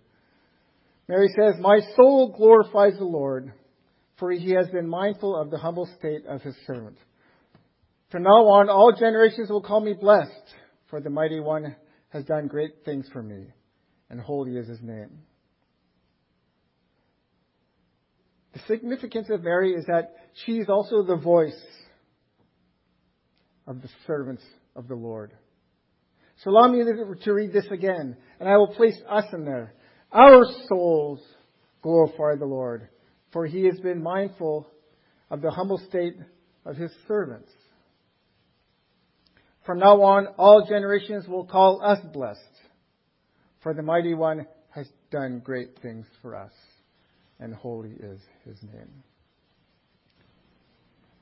Mary 1.08 1.30
says, 1.30 1.56
My 1.60 1.80
soul 1.96 2.34
glorifies 2.38 2.98
the 2.98 3.06
Lord 3.06 3.54
for 4.24 4.32
he 4.32 4.52
has 4.52 4.70
been 4.70 4.88
mindful 4.88 5.36
of 5.36 5.50
the 5.50 5.58
humble 5.58 5.86
state 6.00 6.26
of 6.28 6.42
his 6.42 6.56
servant. 6.66 6.98
From 8.10 8.24
now 8.24 8.48
on, 8.48 8.70
all 8.70 8.94
generations 8.98 9.50
will 9.50 9.62
call 9.62 9.82
me 9.82 9.94
blessed, 10.00 10.56
for 10.90 11.02
the 11.02 11.10
mighty 11.10 11.40
one 11.40 11.76
has 12.10 12.24
done 12.26 12.48
great 12.48 12.86
things 12.86 13.08
for 13.12 13.24
me, 13.24 13.48
and 14.10 14.22
holy 14.22 14.56
is 14.56 14.68
his 14.68 14.82
name. 14.82 15.10
The 18.54 18.60
significance 18.68 19.30
of 19.30 19.44
Mary 19.44 19.74
is 19.74 19.86
that 19.86 20.16
she 20.46 20.54
is 20.54 20.70
also 20.70 21.04
the 21.04 21.16
voice 21.16 21.60
of 23.68 23.82
the 23.82 23.90
servants 24.06 24.44
of 24.76 24.88
the 24.88 24.96
Lord. 24.96 25.32
So 26.44 26.52
allow 26.52 26.68
me 26.68 26.84
to 26.84 27.34
read 27.34 27.54
this 27.54 27.68
again, 27.72 28.18
and 28.40 28.50
I 28.50 28.58
will 28.58 28.74
place 28.74 29.00
us 29.10 29.26
in 29.34 29.46
there. 29.46 29.74
Our 30.12 30.46
souls 30.68 31.22
glorify 31.82 32.36
the 32.38 32.46
Lord 32.46 32.90
for 33.34 33.48
he 33.48 33.66
has 33.66 33.80
been 33.80 34.02
mindful 34.02 34.68
of 35.30 35.42
the 35.42 35.50
humble 35.50 35.80
state 35.90 36.16
of 36.66 36.78
his 36.78 36.92
servants. 37.08 37.52
From 39.66 39.80
now 39.80 40.02
on, 40.04 40.28
all 40.38 40.66
generations 40.70 41.28
will 41.28 41.46
call 41.46 41.84
us 41.84 42.00
blessed, 42.14 42.40
for 43.62 43.74
the 43.74 43.82
mighty 43.82 44.14
one 44.14 44.46
has 44.70 44.88
done 45.12 45.42
great 45.44 45.80
things 45.82 46.06
for 46.22 46.36
us, 46.36 46.52
and 47.44 47.54
holy 47.54 47.92
is 48.00 48.22
his 48.46 48.58
name. 48.64 49.04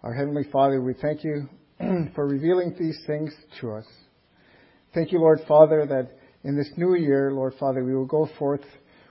Our 0.04 0.14
Heavenly 0.14 0.44
Father, 0.52 0.80
we 0.80 0.94
thank 0.94 1.24
you 1.24 1.50
for 2.16 2.28
revealing 2.28 2.76
these 2.78 3.00
things 3.08 3.34
to 3.60 3.72
us. 3.72 3.86
Thank 4.94 5.12
you, 5.12 5.20
Lord 5.20 5.40
Father, 5.48 5.84
that 5.88 6.12
in 6.44 6.56
this 6.56 6.70
new 6.78 6.96
year, 6.96 7.32
Lord 7.34 7.56
Father, 7.60 7.84
we 7.84 7.96
will 7.96 8.06
go 8.06 8.30
forth 8.38 8.62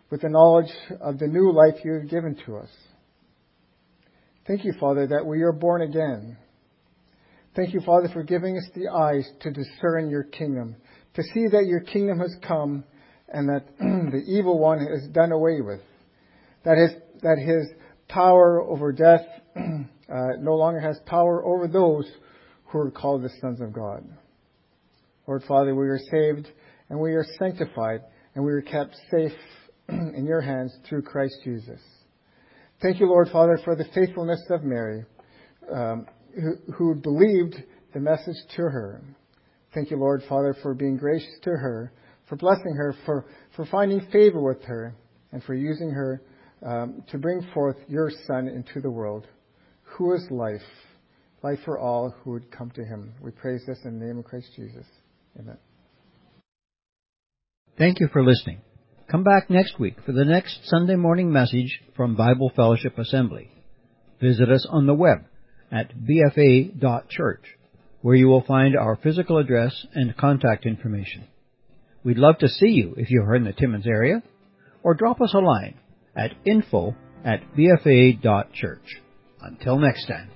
with 0.08 0.22
the 0.22 0.28
knowledge 0.28 0.70
of 1.00 1.18
the 1.18 1.26
new 1.26 1.52
life 1.52 1.84
you 1.84 1.94
have 1.94 2.08
given 2.08 2.36
to 2.46 2.58
us. 2.58 2.70
Thank 4.46 4.64
you, 4.64 4.72
Father, 4.78 5.08
that 5.08 5.26
we 5.26 5.42
are 5.42 5.52
born 5.52 5.82
again. 5.82 6.36
Thank 7.56 7.74
you, 7.74 7.80
Father, 7.80 8.08
for 8.12 8.22
giving 8.22 8.56
us 8.56 8.68
the 8.76 8.88
eyes 8.88 9.28
to 9.40 9.50
discern 9.50 10.10
your 10.10 10.24
kingdom, 10.24 10.76
to 11.14 11.22
see 11.34 11.48
that 11.50 11.66
your 11.66 11.80
kingdom 11.80 12.20
has 12.20 12.36
come 12.46 12.84
and 13.28 13.48
that 13.48 13.66
the 13.78 14.22
evil 14.28 14.60
one 14.60 14.78
is 14.78 15.08
done 15.08 15.32
away 15.32 15.60
with, 15.60 15.80
that 16.64 16.76
his, 16.76 16.90
that 17.22 17.38
his 17.38 17.66
power 18.08 18.60
over 18.60 18.92
death 18.92 19.26
uh, 19.56 20.36
no 20.40 20.54
longer 20.54 20.80
has 20.80 20.98
power 21.06 21.44
over 21.44 21.68
those 21.68 22.10
who 22.66 22.78
are 22.78 22.90
called 22.90 23.22
the 23.22 23.30
sons 23.40 23.60
of 23.60 23.72
God. 23.72 24.04
Lord 25.26 25.42
Father, 25.46 25.74
we 25.74 25.88
are 25.88 26.00
saved 26.10 26.48
and 26.88 26.98
we 26.98 27.12
are 27.12 27.26
sanctified 27.38 28.00
and 28.34 28.44
we 28.44 28.52
are 28.52 28.62
kept 28.62 28.96
safe 29.10 29.32
in 29.88 30.24
your 30.26 30.40
hands 30.40 30.74
through 30.88 31.02
Christ 31.02 31.34
Jesus. 31.44 31.80
Thank 32.82 33.00
you, 33.00 33.06
Lord 33.06 33.28
Father, 33.30 33.58
for 33.64 33.76
the 33.76 33.84
faithfulness 33.94 34.42
of 34.50 34.62
Mary, 34.62 35.04
um, 35.72 36.06
who, 36.34 36.72
who 36.72 36.94
believed 36.94 37.56
the 37.92 38.00
message 38.00 38.36
to 38.56 38.62
her. 38.62 39.02
Thank 39.74 39.90
you, 39.90 39.98
Lord 39.98 40.22
Father, 40.28 40.56
for 40.62 40.74
being 40.74 40.96
gracious 40.96 41.38
to 41.42 41.50
her, 41.50 41.92
for 42.28 42.36
blessing 42.36 42.74
her, 42.76 42.94
for, 43.04 43.26
for 43.54 43.66
finding 43.66 44.00
favor 44.12 44.40
with 44.40 44.62
her, 44.64 44.94
and 45.32 45.44
for 45.44 45.54
using 45.54 45.90
her 45.90 46.22
um, 46.64 47.02
to 47.10 47.18
bring 47.18 47.46
forth 47.54 47.76
your 47.88 48.10
Son 48.26 48.48
into 48.48 48.80
the 48.80 48.90
world, 48.90 49.26
who 49.82 50.14
is 50.14 50.26
life, 50.30 50.60
life 51.42 51.58
for 51.64 51.78
all 51.78 52.14
who 52.22 52.32
would 52.32 52.50
come 52.50 52.70
to 52.72 52.84
him. 52.84 53.14
We 53.20 53.30
praise 53.30 53.62
this 53.66 53.78
in 53.84 53.98
the 53.98 54.06
name 54.06 54.18
of 54.18 54.24
Christ 54.24 54.50
Jesus. 54.54 54.86
Amen. 55.38 55.58
Thank 57.78 58.00
you 58.00 58.08
for 58.12 58.22
listening. 58.24 58.60
Come 59.10 59.24
back 59.24 59.50
next 59.50 59.80
week 59.80 59.96
for 60.04 60.12
the 60.12 60.24
next 60.24 60.60
Sunday 60.64 60.96
morning 60.96 61.32
message 61.32 61.80
from 61.96 62.14
Bible 62.14 62.52
Fellowship 62.54 62.98
Assembly. 62.98 63.50
Visit 64.20 64.50
us 64.50 64.66
on 64.68 64.86
the 64.86 64.94
web 64.94 65.24
at 65.72 65.92
bfa.church, 65.96 67.44
where 68.02 68.14
you 68.14 68.28
will 68.28 68.42
find 68.42 68.76
our 68.76 68.96
physical 68.96 69.38
address 69.38 69.86
and 69.94 70.16
contact 70.16 70.66
information. 70.66 71.26
We'd 72.04 72.18
love 72.18 72.38
to 72.38 72.48
see 72.48 72.68
you 72.68 72.94
if 72.96 73.10
you 73.10 73.22
are 73.22 73.34
in 73.34 73.44
the 73.44 73.52
Timmins 73.52 73.86
area, 73.86 74.22
or 74.82 74.94
drop 74.94 75.20
us 75.20 75.34
a 75.34 75.38
line 75.38 75.78
at 76.16 76.32
info 76.44 76.94
at 77.24 77.40
bfa.church. 77.56 79.00
Until 79.42 79.78
next 79.78 80.06
time. 80.06 80.30